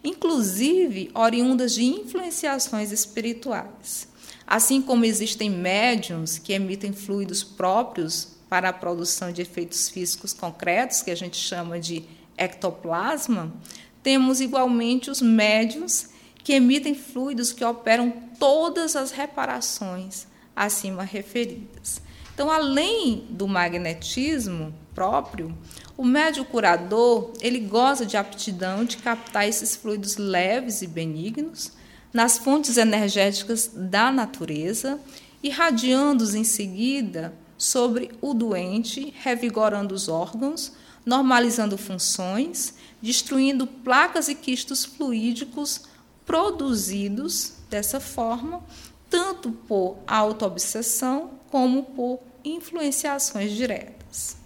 inclusive 0.08 1.12
oriundas 1.14 1.74
de 1.74 1.84
influenciações 1.84 2.92
espirituais. 2.92 4.08
Assim 4.46 4.82
como 4.82 5.04
existem 5.04 5.50
médiums 5.50 6.38
que 6.38 6.54
emitem 6.54 6.94
fluidos 6.94 7.44
próprios 7.44 8.36
para 8.50 8.70
a 8.70 8.74
produção 8.74 9.32
de 9.32 9.42
efeitos 9.42 9.90
físicos 9.90 10.32
concretos, 10.32 11.02
que 11.02 11.12
a 11.12 11.16
gente 11.16 11.36
chama 11.36 11.80
de 11.80 12.04
ectoplasma, 12.38 13.54
temos 14.02 14.40
igualmente 14.40 15.12
os 15.12 15.22
médiums 15.22 16.12
que 16.44 16.54
emitem 16.54 16.96
fluidos 16.96 17.52
que 17.52 17.66
operam 17.66 18.10
todas 18.40 18.96
as 18.96 19.12
reparações 19.12 20.28
acima 20.56 21.04
referidas. 21.04 22.02
Então, 22.38 22.52
além 22.52 23.26
do 23.32 23.48
magnetismo 23.48 24.72
próprio, 24.94 25.58
o 25.98 26.06
médio 26.06 26.46
curador 26.46 27.34
ele 27.42 27.60
goza 27.60 28.06
de 28.06 28.16
aptidão 28.16 28.86
de 28.86 28.98
captar 28.98 29.48
esses 29.48 29.76
fluidos 29.76 30.18
leves 30.18 30.84
e 30.84 30.88
benignos 30.88 31.72
nas 32.14 32.38
fontes 32.38 32.78
energéticas 32.78 33.72
da 33.74 34.12
natureza, 34.12 35.00
irradiando-os 35.42 36.36
em 36.36 36.44
seguida 36.44 37.34
sobre 37.58 38.12
o 38.22 38.36
doente, 38.36 39.12
revigorando 39.18 39.96
os 39.96 40.08
órgãos, 40.08 40.74
normalizando 41.04 41.76
funções, 41.76 42.76
destruindo 43.02 43.66
placas 43.66 44.28
e 44.28 44.36
quistos 44.36 44.86
fluídicos 44.86 45.86
produzidos 46.24 47.54
dessa 47.68 48.00
forma, 48.00 48.62
tanto 49.10 49.50
por 49.52 49.98
autoobsessão 50.06 51.32
como 51.50 51.82
por 51.84 52.27
influenciações 52.44 53.52
diretas. 53.52 54.38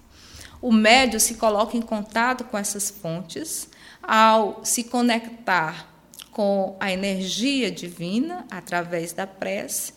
O 0.61 0.71
médio 0.71 1.19
se 1.19 1.35
coloca 1.35 1.75
em 1.75 1.81
contato 1.81 2.43
com 2.43 2.57
essas 2.57 2.89
fontes 2.89 3.67
ao 4.01 4.63
se 4.63 4.83
conectar 4.83 5.89
com 6.31 6.77
a 6.79 6.91
energia 6.91 7.71
divina 7.71 8.45
através 8.49 9.11
da 9.11 9.27
prece, 9.27 9.93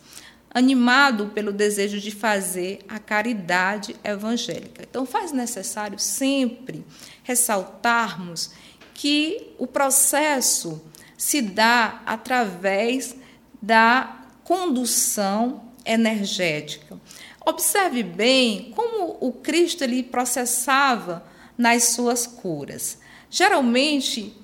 animado 0.51 1.28
pelo 1.28 1.53
desejo 1.53 2.01
de 2.01 2.11
fazer 2.11 2.80
a 2.88 2.99
caridade 2.99 3.97
evangélica. 4.05 4.82
Então, 4.88 5.05
faz 5.05 5.32
necessário 5.32 5.99
sempre 5.99 6.84
ressaltarmos 7.22 8.53
que 8.95 9.53
o 9.59 9.66
processo 9.66 10.80
se 11.16 11.42
dá 11.42 12.03
através 12.07 13.16
da 13.61 14.24
condução 14.45 15.62
energética. 15.84 16.99
Observe 17.47 18.03
bem 18.03 18.72
como 18.74 19.16
o 19.20 19.32
Cristo 19.32 19.84
ele 19.84 20.03
processava 20.03 21.24
nas 21.57 21.84
suas 21.84 22.26
curas. 22.26 22.99
Geralmente, 23.30 24.34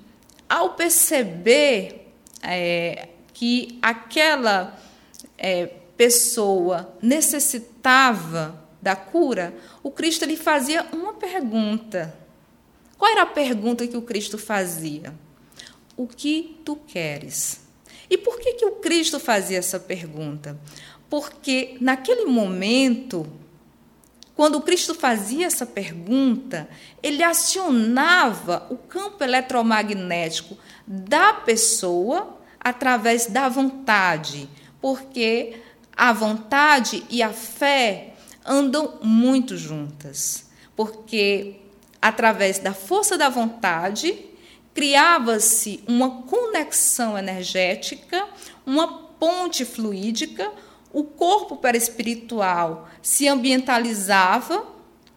ao 0.47 0.75
perceber 0.75 2.11
é, 2.41 3.09
que 3.33 3.79
aquela 3.81 4.77
é, 5.37 5.67
pessoa 5.97 6.95
necessitava 7.01 8.59
da 8.81 8.95
cura, 8.95 9.53
o 9.83 9.91
Cristo 9.91 10.25
lhe 10.25 10.37
fazia 10.37 10.85
uma 10.91 11.13
pergunta. 11.13 12.15
Qual 12.97 13.11
era 13.11 13.23
a 13.23 13.27
pergunta 13.27 13.87
que 13.87 13.97
o 13.97 14.01
Cristo 14.01 14.37
fazia? 14.37 15.13
o 16.01 16.07
que 16.07 16.57
tu 16.65 16.75
queres? 16.75 17.61
E 18.09 18.17
por 18.17 18.39
que, 18.39 18.53
que 18.53 18.65
o 18.65 18.73
Cristo 18.73 19.19
fazia 19.19 19.57
essa 19.57 19.79
pergunta? 19.79 20.59
Porque 21.11 21.75
naquele 21.81 22.23
momento, 22.23 23.27
quando 24.33 24.61
Cristo 24.61 24.95
fazia 24.95 25.45
essa 25.45 25.65
pergunta, 25.65 26.69
ele 27.03 27.21
acionava 27.21 28.65
o 28.69 28.77
campo 28.77 29.21
eletromagnético 29.21 30.57
da 30.87 31.33
pessoa 31.33 32.39
através 32.57 33.25
da 33.25 33.49
vontade, 33.49 34.49
porque 34.79 35.59
a 35.93 36.13
vontade 36.13 37.03
e 37.09 37.21
a 37.21 37.33
fé 37.33 38.13
andam 38.45 38.97
muito 39.03 39.57
juntas, 39.57 40.49
porque 40.77 41.57
através 42.01 42.57
da 42.59 42.73
força 42.73 43.17
da 43.17 43.27
vontade 43.27 44.17
criava-se 44.73 45.83
uma 45.85 46.21
conexão 46.21 47.17
energética, 47.17 48.25
uma 48.65 48.87
ponte 49.19 49.65
fluídica, 49.65 50.49
o 50.93 51.03
corpo 51.03 51.55
perispiritual 51.55 52.87
se 53.01 53.27
ambientalizava, 53.27 54.65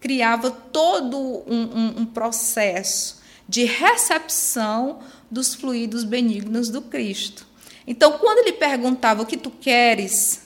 criava 0.01 0.51
todo 0.51 1.19
um, 1.19 1.63
um, 1.63 1.95
um 2.01 2.07
processo 2.07 3.23
de 3.49 3.65
recepção 3.65 5.01
dos 5.31 5.55
fluidos 5.55 6.05
benignos 6.05 6.69
do 6.69 6.83
Cristo. 6.83 7.47
Então, 7.87 8.19
quando 8.19 8.39
ele 8.39 8.53
perguntava 8.53 9.23
o 9.23 9.27
que 9.27 9.37
tu 9.37 9.51
queres, 9.51 10.43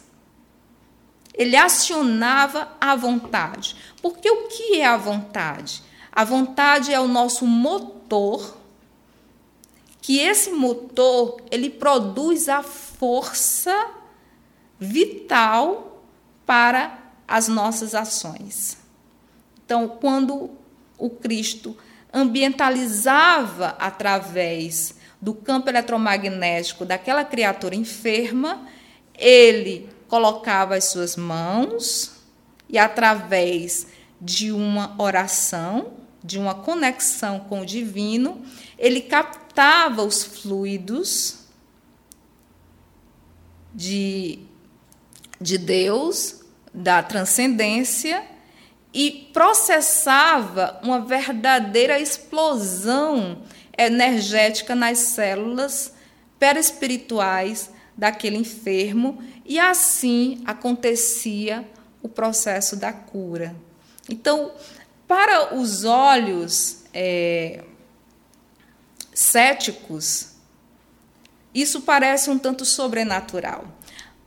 ele 1.35 1.57
acionava 1.57 2.69
a 2.81 2.97
vontade. 2.97 3.77
Porque 4.03 4.29
o 4.31 4.49
que 4.49 4.81
é 4.81 4.87
a 4.87 4.97
vontade? 4.97 5.83
A 6.11 6.25
vontade 6.25 6.93
é 6.93 6.99
o 6.99 7.07
nosso 7.07 7.47
motor 7.47 8.57
que 10.01 10.19
esse 10.19 10.51
motor 10.51 11.41
ele 11.51 11.69
produz 11.69 12.49
a 12.49 12.63
força 12.63 13.98
vital 14.79 16.03
para 16.47 16.99
as 17.27 17.49
nossas 17.49 17.95
ações. 17.95 18.79
Então, 19.65 19.89
quando 19.89 20.51
o 20.97 21.11
Cristo 21.11 21.77
ambientalizava 22.13 23.77
através 23.79 24.95
do 25.21 25.35
campo 25.35 25.69
eletromagnético 25.69 26.85
daquela 26.85 27.25
criatura 27.25 27.75
enferma, 27.75 28.67
ele 29.15 29.89
colocava 30.09 30.75
as 30.75 30.85
suas 30.85 31.17
mãos 31.17 32.19
e 32.69 32.79
através 32.79 33.89
de 34.21 34.51
uma 34.53 34.95
oração, 34.99 35.93
de 36.23 36.39
uma 36.39 36.55
conexão 36.55 37.41
com 37.41 37.61
o 37.61 37.67
divino, 37.67 38.43
ele 38.79 39.01
captava 39.01 40.03
os 40.03 40.23
fluidos 40.25 41.47
de, 43.75 44.41
de 45.41 45.59
Deus, 45.59 46.41
da 46.73 47.03
transcendência, 47.03 48.25
e 48.93 49.31
processava 49.33 50.81
uma 50.83 51.01
verdadeira 51.01 51.99
explosão 51.99 53.43
energética 53.77 54.75
nas 54.75 54.99
células 54.99 55.95
perispirituais 56.39 57.71
daquele 57.97 58.37
enfermo, 58.37 59.23
e 59.45 59.59
assim 59.59 60.43
acontecia 60.47 61.69
o 62.03 62.09
processo 62.09 62.77
da 62.77 62.93
cura. 62.93 63.57
Então, 64.09 64.53
para 65.07 65.55
os 65.55 65.85
olhos 65.85 66.85
é, 66.95 67.65
céticos, 69.13 70.33
isso 71.55 71.81
parece 71.81 72.31
um 72.31 72.39
tanto 72.39 72.65
sobrenatural. 72.65 73.65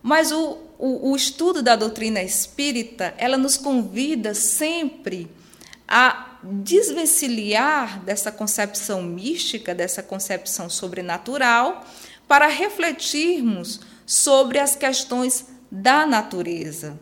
Mas 0.02 0.32
o, 0.32 0.58
o, 0.82 1.12
o, 1.12 1.16
estudo 1.16 1.62
da 1.62 1.76
doutrina 1.76 2.24
espírita, 2.24 3.14
ela 3.20 3.38
nos 3.38 3.56
convida 3.56 4.34
sempre 4.34 5.30
a 5.88 6.38
desvencilhar 6.42 8.00
dessa 8.00 8.32
concepção 8.32 9.04
mística, 9.04 9.76
dessa 9.76 10.02
concepção 10.02 10.72
sobrenatural, 10.72 11.86
para 12.28 12.48
refletirmos 12.48 13.82
sobre 14.08 14.58
as 14.58 14.76
questões 14.76 15.46
da 15.70 16.08
natureza. 16.08 17.00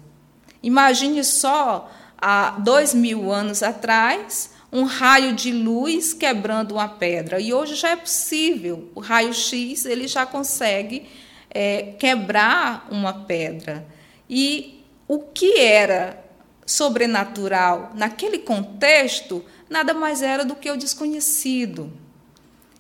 Imagine 0.61 1.23
só 1.23 1.89
há 2.17 2.51
dois 2.59 2.93
mil 2.93 3.32
anos 3.32 3.63
atrás, 3.63 4.51
um 4.73 4.84
raio 4.84 5.34
de 5.34 5.53
luz 5.53 6.11
quebrando 6.13 6.73
uma 6.73 6.89
pedra. 6.89 7.39
E 7.39 7.53
hoje 7.53 7.75
já 7.75 7.91
é 7.91 7.95
possível. 7.95 8.91
O 8.93 8.99
raio 8.99 9.34
X 9.34 9.86
ele 9.86 10.05
já 10.05 10.25
consegue 10.25 11.07
é, 11.50 11.93
quebrar 12.00 12.88
uma 12.91 13.14
pedra. 13.26 13.86
E 14.30 14.84
o 15.08 15.20
que 15.20 15.60
era 15.60 16.24
sobrenatural 16.66 17.91
naquele 17.95 18.39
contexto 18.39 19.43
nada 19.70 19.93
mais 19.93 20.22
era 20.22 20.45
do 20.45 20.56
que 20.56 20.70
o 20.70 20.78
desconhecido. 20.78 21.91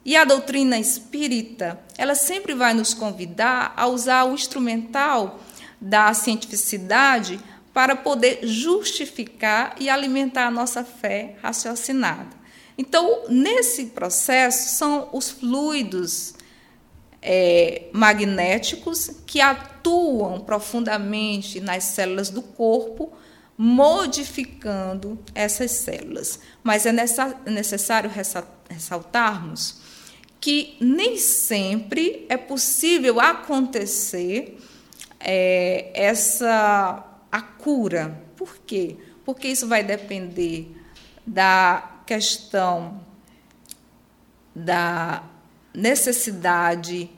E 0.05 0.15
a 0.15 0.23
doutrina 0.23 0.79
espírita, 0.79 1.79
ela 1.97 2.15
sempre 2.15 2.53
vai 2.55 2.73
nos 2.73 2.93
convidar 2.93 3.73
a 3.75 3.87
usar 3.87 4.23
o 4.25 4.33
instrumental 4.33 5.39
da 5.79 6.13
cientificidade 6.13 7.39
para 7.73 7.95
poder 7.95 8.39
justificar 8.43 9.75
e 9.79 9.89
alimentar 9.89 10.47
a 10.47 10.51
nossa 10.51 10.83
fé 10.83 11.35
raciocinada. 11.41 12.39
Então, 12.77 13.25
nesse 13.29 13.87
processo, 13.87 14.77
são 14.77 15.09
os 15.11 15.29
fluidos 15.29 16.33
é, 17.21 17.87
magnéticos 17.91 19.09
que 19.25 19.41
atuam 19.41 20.39
profundamente 20.39 21.59
nas 21.59 21.83
células 21.85 22.29
do 22.29 22.41
corpo, 22.41 23.11
modificando 23.57 25.19
essas 25.35 25.71
células. 25.71 26.39
Mas 26.63 26.85
é 26.85 26.93
necessário 27.45 28.09
ressaltarmos 28.69 29.81
que 30.39 30.77
nem 30.79 31.17
sempre 31.17 32.25
é 32.29 32.37
possível 32.37 33.19
acontecer 33.19 34.57
é, 35.19 35.91
essa 35.93 37.05
a 37.31 37.41
cura. 37.41 38.23
Por 38.37 38.57
quê? 38.59 38.95
Porque 39.25 39.47
isso 39.49 39.67
vai 39.67 39.83
depender 39.83 40.75
da 41.25 42.01
questão 42.05 43.01
da 44.55 45.23
necessidade 45.73 47.09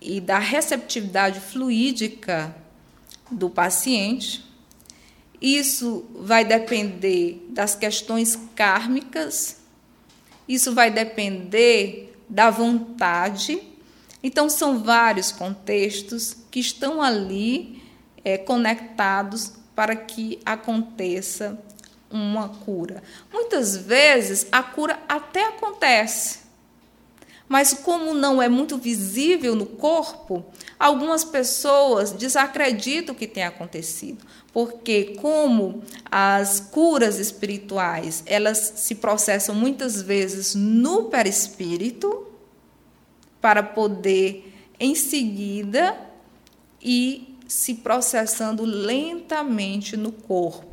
e 0.00 0.20
da 0.20 0.38
receptividade 0.38 1.40
fluídica 1.40 2.54
do 3.30 3.48
paciente. 3.48 4.44
Isso 5.40 6.04
vai 6.14 6.44
depender 6.44 7.46
das 7.50 7.74
questões 7.74 8.38
kármicas, 8.54 9.58
isso 10.48 10.74
vai 10.74 10.90
depender 10.90 12.16
da 12.28 12.50
vontade. 12.50 13.60
Então, 14.22 14.48
são 14.48 14.82
vários 14.82 15.30
contextos 15.30 16.36
que 16.50 16.60
estão 16.60 17.02
ali 17.02 17.82
é, 18.24 18.38
conectados 18.38 19.52
para 19.74 19.94
que 19.94 20.38
aconteça 20.44 21.58
uma 22.10 22.48
cura. 22.48 23.02
Muitas 23.32 23.76
vezes 23.76 24.46
a 24.52 24.62
cura 24.62 24.98
até 25.08 25.48
acontece, 25.48 26.43
mas 27.48 27.74
como 27.74 28.14
não 28.14 28.40
é 28.40 28.48
muito 28.48 28.78
visível 28.78 29.54
no 29.54 29.66
corpo, 29.66 30.44
algumas 30.78 31.24
pessoas 31.24 32.12
desacreditam 32.12 33.14
que 33.14 33.26
tem 33.26 33.44
acontecido, 33.44 34.24
porque 34.52 35.16
como 35.20 35.82
as 36.10 36.60
curas 36.60 37.18
espirituais, 37.18 38.22
elas 38.26 38.58
se 38.76 38.94
processam 38.94 39.54
muitas 39.54 40.00
vezes 40.00 40.54
no 40.54 41.04
perispírito 41.04 42.26
para 43.40 43.62
poder 43.62 44.52
em 44.80 44.94
seguida 44.94 45.96
e 46.82 47.36
se 47.46 47.74
processando 47.74 48.64
lentamente 48.64 49.96
no 49.96 50.10
corpo. 50.10 50.66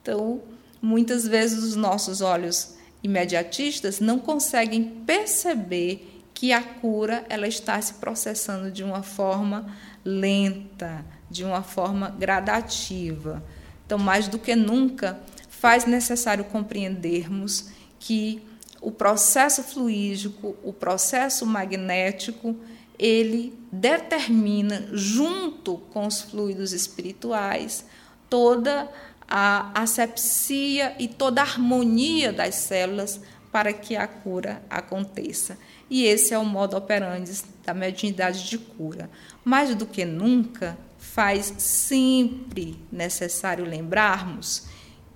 Então, 0.00 0.40
muitas 0.80 1.26
vezes 1.26 1.62
os 1.62 1.76
nossos 1.76 2.20
olhos 2.20 2.74
imediatistas 3.04 4.00
não 4.00 4.18
conseguem 4.18 4.82
perceber 5.06 6.22
que 6.32 6.52
a 6.52 6.62
cura 6.62 7.24
ela 7.28 7.46
está 7.46 7.80
se 7.80 7.94
processando 7.94 8.72
de 8.72 8.82
uma 8.82 9.02
forma 9.02 9.72
lenta, 10.02 11.04
de 11.30 11.44
uma 11.44 11.62
forma 11.62 12.08
gradativa. 12.08 13.44
Então, 13.84 13.98
mais 13.98 14.26
do 14.26 14.38
que 14.38 14.56
nunca, 14.56 15.20
faz 15.48 15.84
necessário 15.84 16.44
compreendermos 16.44 17.68
que 18.00 18.42
o 18.80 18.90
processo 18.90 19.62
fluídico, 19.62 20.56
o 20.62 20.72
processo 20.72 21.46
magnético, 21.46 22.56
ele 22.98 23.58
determina, 23.70 24.88
junto 24.92 25.78
com 25.92 26.06
os 26.06 26.22
fluidos 26.22 26.72
espirituais, 26.72 27.84
toda 28.28 28.90
a 29.28 29.70
asepsia 29.74 30.94
e 30.98 31.08
toda 31.08 31.40
a 31.40 31.44
harmonia 31.44 32.32
das 32.32 32.54
células 32.56 33.20
para 33.50 33.72
que 33.72 33.94
a 33.94 34.06
cura 34.06 34.62
aconteça. 34.68 35.56
E 35.88 36.04
esse 36.04 36.34
é 36.34 36.38
o 36.38 36.44
modo 36.44 36.76
operandi 36.76 37.32
da 37.64 37.72
mediunidade 37.72 38.48
de 38.48 38.58
cura. 38.58 39.08
Mais 39.44 39.74
do 39.74 39.86
que 39.86 40.04
nunca, 40.04 40.76
faz 40.98 41.54
sempre 41.58 42.76
necessário 42.90 43.64
lembrarmos 43.64 44.64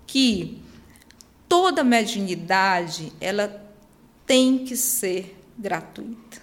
que 0.06 0.62
toda 1.48 1.82
mediunidade 1.82 3.12
ela 3.20 3.64
tem 4.24 4.64
que 4.64 4.76
ser 4.76 5.36
gratuita. 5.58 6.40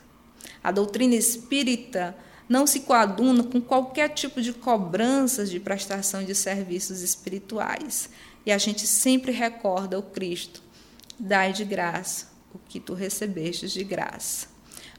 A 0.62 0.72
doutrina 0.72 1.16
espírita 1.16 2.18
não 2.48 2.68
se 2.68 2.82
coaduna 2.82 3.44
com 3.44 3.60
qualquer 3.60 4.10
tipo 4.10 4.42
de 4.42 4.54
cobranças 4.54 5.50
de 5.50 5.60
prestação 5.60 6.24
de 6.24 6.36
serviços 6.36 7.02
espirituais. 7.02 8.10
E 8.46 8.52
a 8.52 8.58
gente 8.58 8.86
sempre 8.86 9.32
recorda 9.32 9.98
o 9.98 10.04
Cristo: 10.04 10.62
dai 11.20 11.52
de 11.52 11.66
graça 11.66 12.28
o 12.54 12.60
que 12.70 12.80
tu 12.80 12.94
recebestes 12.94 13.72
de 13.72 13.84
graça. 13.84 14.48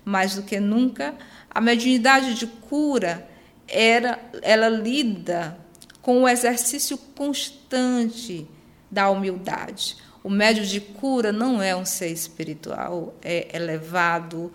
Mais 0.05 0.34
do 0.34 0.42
que 0.42 0.61
nunca, 0.61 1.14
a 1.51 1.61
mediunidade 1.61 2.34
de 2.34 2.47
cura 2.47 3.28
era 3.66 4.20
ela 4.42 4.68
lida 4.68 5.59
com 6.03 6.22
o 6.22 6.28
exercício 6.28 6.99
constante 6.99 8.47
da 8.90 9.11
humildade. 9.11 9.97
O 10.22 10.30
médio 10.30 10.64
de 10.64 10.80
cura 10.80 11.32
não 11.32 11.62
é 11.62 11.74
um 11.74 11.84
ser 11.84 12.09
espiritual, 12.09 13.14
é 13.22 13.57
elevado, 13.57 14.53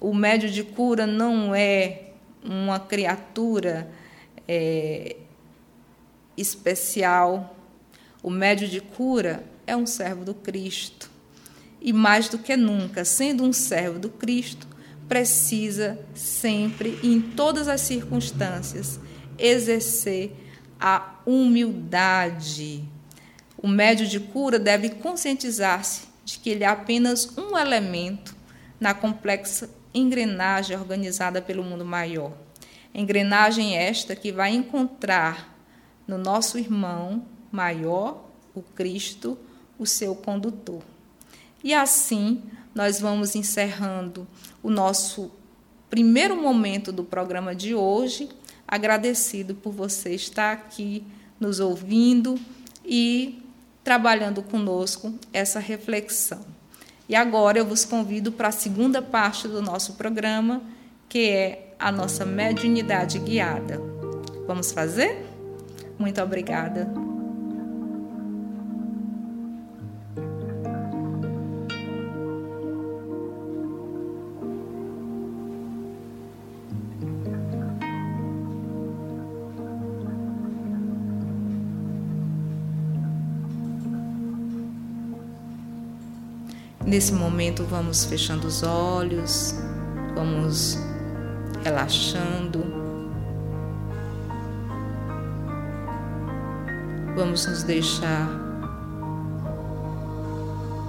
o 0.00 0.14
médio 0.14 0.48
de 0.48 0.62
cura 0.62 1.06
não 1.06 1.54
é 1.54 2.09
uma 2.44 2.78
criatura 2.80 3.90
é, 4.46 5.16
especial. 6.36 7.56
O 8.22 8.30
médio 8.30 8.68
de 8.68 8.80
cura 8.80 9.44
é 9.66 9.76
um 9.76 9.86
servo 9.86 10.24
do 10.24 10.34
Cristo. 10.34 11.10
E 11.80 11.92
mais 11.92 12.28
do 12.28 12.38
que 12.38 12.56
nunca, 12.56 13.04
sendo 13.04 13.42
um 13.44 13.52
servo 13.52 13.98
do 13.98 14.10
Cristo, 14.10 14.66
precisa 15.08 15.98
sempre 16.14 16.98
e 17.02 17.12
em 17.12 17.20
todas 17.20 17.66
as 17.68 17.80
circunstâncias 17.80 19.00
exercer 19.38 20.32
a 20.78 21.16
humildade. 21.26 22.84
O 23.58 23.66
médio 23.66 24.06
de 24.06 24.20
cura 24.20 24.58
deve 24.58 24.90
conscientizar-se 24.90 26.02
de 26.24 26.38
que 26.38 26.50
ele 26.50 26.64
é 26.64 26.66
apenas 26.66 27.36
um 27.36 27.58
elemento 27.58 28.36
na 28.78 28.94
complexa 28.94 29.68
engrenagem 29.92 30.76
organizada 30.76 31.42
pelo 31.42 31.62
mundo 31.62 31.84
maior. 31.84 32.32
Engrenagem 32.94 33.76
esta 33.76 34.16
que 34.16 34.32
vai 34.32 34.54
encontrar 34.54 35.56
no 36.06 36.18
nosso 36.18 36.58
irmão 36.58 37.24
maior, 37.52 38.28
o 38.54 38.62
Cristo, 38.62 39.38
o 39.78 39.86
seu 39.86 40.14
condutor. 40.14 40.82
E 41.62 41.74
assim 41.74 42.42
nós 42.74 43.00
vamos 43.00 43.34
encerrando 43.34 44.26
o 44.62 44.70
nosso 44.70 45.30
primeiro 45.88 46.40
momento 46.40 46.92
do 46.92 47.04
programa 47.04 47.54
de 47.54 47.74
hoje, 47.74 48.28
agradecido 48.66 49.54
por 49.54 49.72
você 49.72 50.14
estar 50.14 50.52
aqui 50.52 51.04
nos 51.38 51.58
ouvindo 51.58 52.38
e 52.84 53.42
trabalhando 53.82 54.42
conosco 54.42 55.12
essa 55.32 55.58
reflexão. 55.58 56.59
E 57.10 57.16
agora 57.16 57.58
eu 57.58 57.66
vos 57.66 57.84
convido 57.84 58.30
para 58.30 58.46
a 58.46 58.52
segunda 58.52 59.02
parte 59.02 59.48
do 59.48 59.60
nosso 59.60 59.94
programa, 59.94 60.62
que 61.08 61.28
é 61.28 61.74
a 61.76 61.90
nossa 61.90 62.24
mediunidade 62.24 63.18
guiada. 63.18 63.82
Vamos 64.46 64.70
fazer? 64.70 65.26
Muito 65.98 66.22
obrigada. 66.22 67.09
Nesse 86.90 87.12
momento, 87.12 87.62
vamos 87.62 88.04
fechando 88.04 88.48
os 88.48 88.64
olhos, 88.64 89.54
vamos 90.16 90.76
relaxando. 91.62 92.64
Vamos 97.14 97.46
nos 97.46 97.62
deixar 97.62 98.28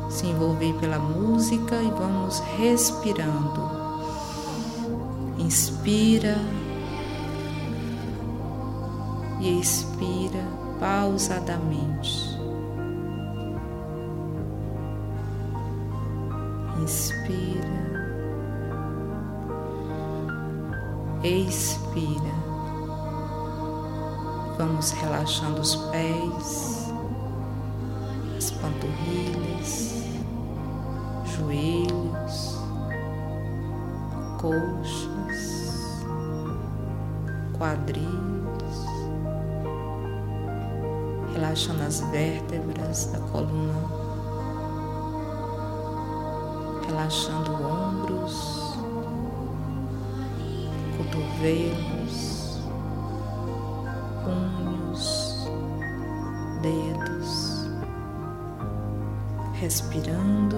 se 0.10 0.26
envolver 0.26 0.74
pela 0.80 0.98
música 0.98 1.76
e 1.76 1.92
vamos 1.92 2.40
respirando. 2.58 3.70
Inspira 5.38 6.36
e 9.40 9.60
expira 9.60 10.44
pausadamente. 10.80 12.31
Inspira, 16.82 17.62
expira. 21.24 22.34
Vamos 24.58 24.90
relaxando 24.90 25.62
os 25.62 25.76
pés, 25.76 26.92
as 28.36 28.50
panturrilhas, 28.50 30.06
joelhos, 31.38 32.58
coxas, 34.40 36.04
quadris, 37.60 38.02
relaxando 41.36 41.84
as 41.84 42.02
vértebras 42.10 43.06
da 43.06 43.20
coluna, 43.20 44.01
relaxando 46.92 47.54
ombros, 47.54 48.76
cotovelos 50.98 52.32
dedos, 56.62 57.68
respirando 59.54 60.58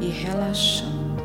e 0.00 0.08
relaxando. 0.08 1.22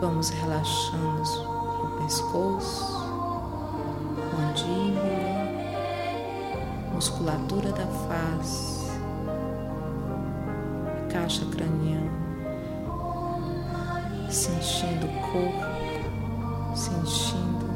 Vamos 0.00 0.30
relaxando 0.30 1.22
o 1.84 2.02
pescoço, 2.02 2.92
mandíbula, 4.32 5.42
musculatura 6.94 7.70
da 7.72 7.86
face, 7.86 8.81
caixa 11.22 11.46
craniana, 11.46 12.10
sentindo 14.28 15.06
o 15.06 15.20
corpo, 15.30 16.74
sentindo 16.74 17.71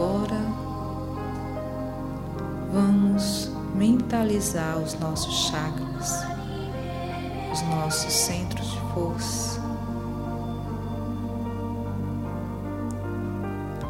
agora 0.00 0.40
vamos 2.72 3.52
mentalizar 3.74 4.78
os 4.78 4.98
nossos 4.98 5.48
chakras, 5.48 6.24
os 7.52 7.60
nossos 7.68 8.10
centros 8.10 8.70
de 8.70 8.80
força. 8.94 9.60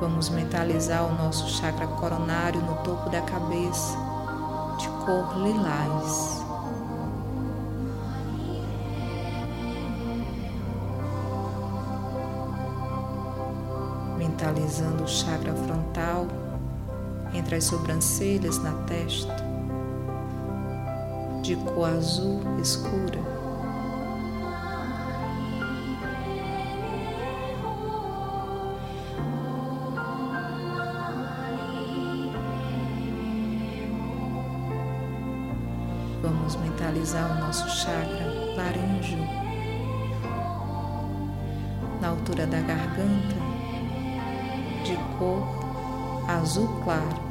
Vamos 0.00 0.30
mentalizar 0.30 1.04
o 1.04 1.14
nosso 1.14 1.48
chakra 1.48 1.86
coronário 1.86 2.60
no 2.60 2.74
topo 2.82 3.08
da 3.08 3.20
cabeça, 3.20 3.96
de 4.78 4.88
cor 5.04 5.38
lilás. 5.38 6.39
Mentalizando 14.70 15.02
o 15.02 15.08
chakra 15.08 15.52
frontal 15.52 16.28
entre 17.34 17.56
as 17.56 17.64
sobrancelhas 17.64 18.58
na 18.62 18.72
testa, 18.84 19.34
de 21.42 21.56
cor 21.56 21.88
azul 21.88 22.40
escura. 22.60 23.18
Vamos 36.22 36.54
mentalizar 36.56 37.30
o 37.32 37.40
nosso 37.40 37.68
chakra 37.68 38.54
laríngeo 38.56 39.40
na 42.00 42.08
altura 42.08 42.46
da 42.46 42.60
garganta 42.60 43.49
cor 45.20 45.42
azul 46.26 46.66
claro. 46.82 47.30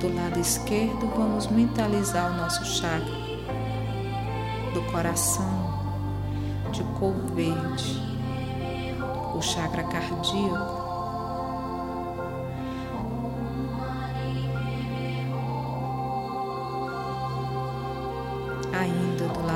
Do 0.00 0.14
lado 0.14 0.40
esquerdo, 0.40 1.06
vamos 1.16 1.46
mentalizar 1.46 2.32
o 2.32 2.36
nosso 2.36 2.64
chakra 2.64 3.24
do 4.74 4.82
coração 4.90 5.72
de 6.72 6.82
cor 6.98 7.14
verde, 7.32 8.02
o 9.34 9.40
chakra 9.40 9.84
cardíaco 9.84 10.83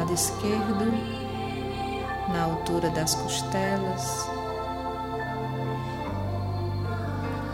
lado 0.08 0.14
esquerdo, 0.14 0.92
na 2.32 2.44
altura 2.44 2.88
das 2.90 3.14
costelas. 3.14 4.28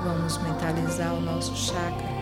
Vamos 0.04 0.38
mentalizar 0.38 1.14
o 1.14 1.20
nosso 1.20 1.56
chakra 1.56 2.14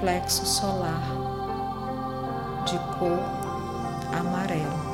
plexo 0.00 0.46
solar 0.46 1.02
de 2.64 2.78
cor 2.98 3.20
amarelo. 4.18 4.89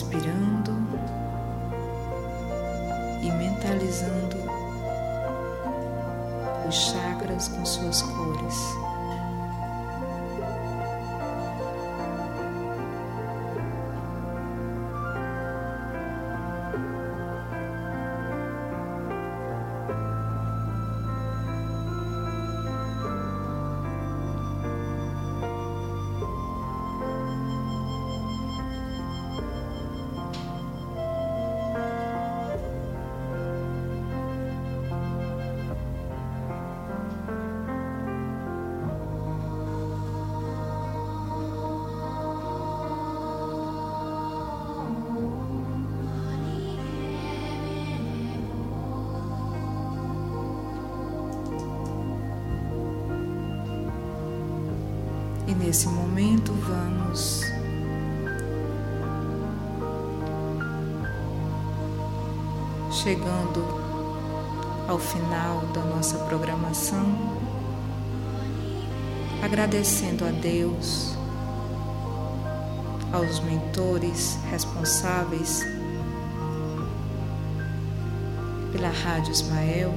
Respirando 0.00 0.72
e 3.20 3.30
mentalizando 3.32 4.36
os 6.66 6.74
chakras 6.74 7.48
com 7.48 7.66
suas 7.66 8.00
cores. 8.00 8.79
Momento 56.20 56.52
vamos. 56.52 57.40
Chegando 62.92 63.64
ao 64.86 64.98
final 64.98 65.60
da 65.72 65.80
nossa 65.80 66.18
programação, 66.18 67.06
agradecendo 69.42 70.26
a 70.26 70.30
Deus, 70.30 71.16
aos 73.12 73.40
mentores 73.40 74.38
responsáveis 74.50 75.64
pela 78.72 78.90
Rádio 78.90 79.32
Ismael, 79.32 79.94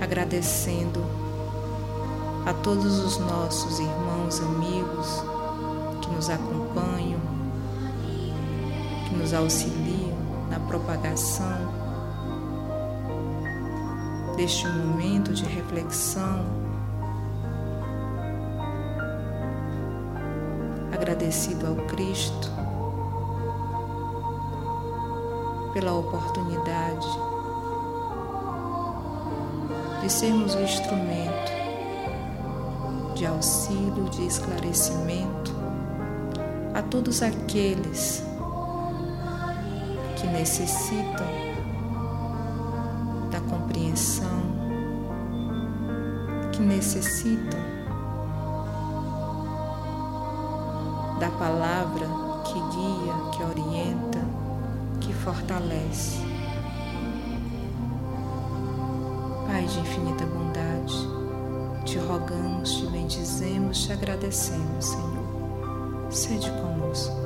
agradecendo 0.00 1.21
a 2.44 2.52
todos 2.54 2.98
os 2.98 3.18
nossos 3.18 3.78
irmãos, 3.78 4.40
amigos 4.40 5.22
que 6.00 6.10
nos 6.10 6.28
acompanham, 6.28 7.20
que 9.08 9.14
nos 9.14 9.32
auxiliam 9.32 10.16
na 10.50 10.58
propagação 10.58 11.82
deste 14.36 14.66
momento 14.66 15.32
de 15.32 15.44
reflexão. 15.44 16.44
Agradecido 20.92 21.66
ao 21.68 21.76
Cristo 21.86 22.50
pela 25.72 25.92
oportunidade 25.94 27.06
de 30.02 30.10
sermos 30.10 30.54
o 30.54 30.60
instrumento 30.60 31.61
de 33.14 33.26
auxílio, 33.26 34.08
de 34.10 34.26
esclarecimento 34.26 35.52
a 36.74 36.82
todos 36.82 37.22
aqueles 37.22 38.24
que 40.16 40.26
necessitam 40.26 41.26
da 43.30 43.40
compreensão, 43.40 44.40
que 46.52 46.62
necessitam 46.62 47.60
da 51.20 51.30
palavra 51.30 52.06
que 52.44 52.54
guia, 52.54 53.14
que 53.32 53.42
orienta, 53.42 54.20
que 55.00 55.12
fortalece. 55.12 56.20
Pai 59.46 59.64
de 59.66 59.78
infinita 59.80 60.24
bondade, 60.26 61.21
te 61.84 61.98
rogamos, 62.00 62.80
te 62.80 62.86
bendizemos, 62.86 63.86
te 63.86 63.92
agradecemos, 63.92 64.84
Senhor. 64.84 65.22
Sede 66.10 66.50
conosco. 66.60 67.16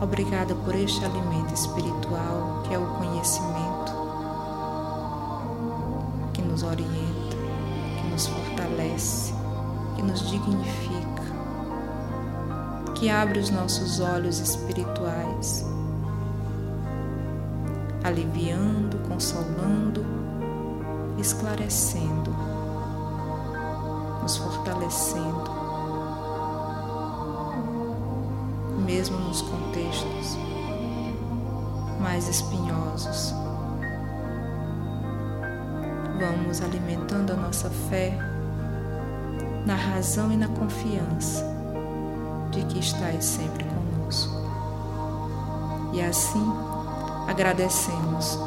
Obrigada 0.00 0.54
por 0.54 0.74
este 0.74 1.04
alimento 1.04 1.54
espiritual 1.54 2.62
que 2.66 2.74
é 2.74 2.78
o 2.78 2.86
conhecimento, 2.96 3.92
que 6.32 6.42
nos 6.42 6.62
orienta, 6.62 7.36
que 8.00 8.10
nos 8.10 8.26
fortalece, 8.26 9.34
que 9.96 10.02
nos 10.02 10.30
dignifica, 10.30 11.22
que 12.94 13.10
abre 13.10 13.40
os 13.40 13.50
nossos 13.50 14.00
olhos 14.00 14.40
espirituais, 14.40 15.66
aliviando, 18.02 18.96
consolando 19.06 20.19
esclarecendo, 21.20 22.34
nos 24.22 24.36
fortalecendo, 24.36 25.50
mesmo 28.84 29.18
nos 29.18 29.42
contextos 29.42 30.38
mais 32.00 32.28
espinhosos. 32.28 33.34
Vamos 36.18 36.60
alimentando 36.60 37.32
a 37.32 37.36
nossa 37.36 37.70
fé 37.88 38.18
na 39.66 39.74
razão 39.74 40.32
e 40.32 40.36
na 40.36 40.48
confiança 40.48 41.44
de 42.50 42.64
que 42.64 42.78
estás 42.78 43.24
sempre 43.24 43.64
conosco. 43.64 44.34
E 45.92 46.02
assim 46.02 46.46
agradecemos 47.28 48.38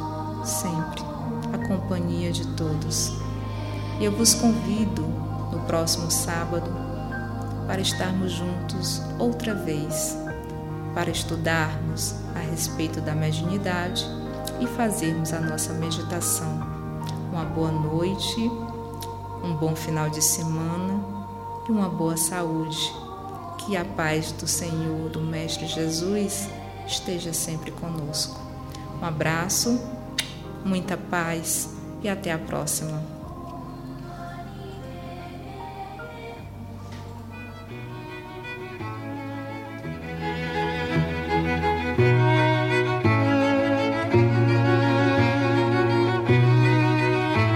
sempre 0.43 1.12
a 1.53 1.57
companhia 1.67 2.31
de 2.31 2.45
todos. 2.55 3.13
E 3.99 4.05
eu 4.05 4.11
vos 4.11 4.33
convido 4.33 5.03
no 5.51 5.59
próximo 5.67 6.09
sábado 6.09 6.69
para 7.67 7.79
estarmos 7.79 8.31
juntos 8.31 9.01
outra 9.19 9.53
vez, 9.53 10.17
para 10.95 11.11
estudarmos 11.11 12.15
a 12.35 12.39
respeito 12.39 12.99
da 12.99 13.13
mediunidade 13.13 14.05
e 14.59 14.67
fazermos 14.67 15.31
a 15.31 15.39
nossa 15.39 15.73
meditação. 15.73 16.73
Uma 17.31 17.45
boa 17.45 17.71
noite, 17.71 18.51
um 19.43 19.55
bom 19.55 19.75
final 19.75 20.09
de 20.09 20.21
semana 20.21 20.99
e 21.67 21.71
uma 21.71 21.87
boa 21.87 22.17
saúde. 22.17 22.93
Que 23.59 23.77
a 23.77 23.85
paz 23.85 24.31
do 24.33 24.47
Senhor, 24.47 25.09
do 25.09 25.21
Mestre 25.21 25.67
Jesus, 25.67 26.49
esteja 26.85 27.31
sempre 27.31 27.71
conosco. 27.71 28.37
Um 29.01 29.05
abraço, 29.05 29.79
muita 30.65 30.97
paz 30.97 31.69
e 32.01 32.09
até 32.09 32.31
a 32.31 32.37
próxima. 32.37 33.01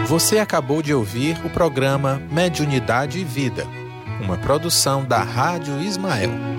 Você 0.08 0.40
acabou 0.40 0.82
de 0.82 0.94
ouvir 0.94 1.38
o 1.46 1.50
programa 1.50 2.22
Mediunidade 2.32 3.20
e 3.20 3.24
Vida, 3.24 3.68
uma 4.20 4.38
produção 4.38 5.06
da 5.06 5.22
Rádio 5.22 5.80
Ismael. 5.80 6.57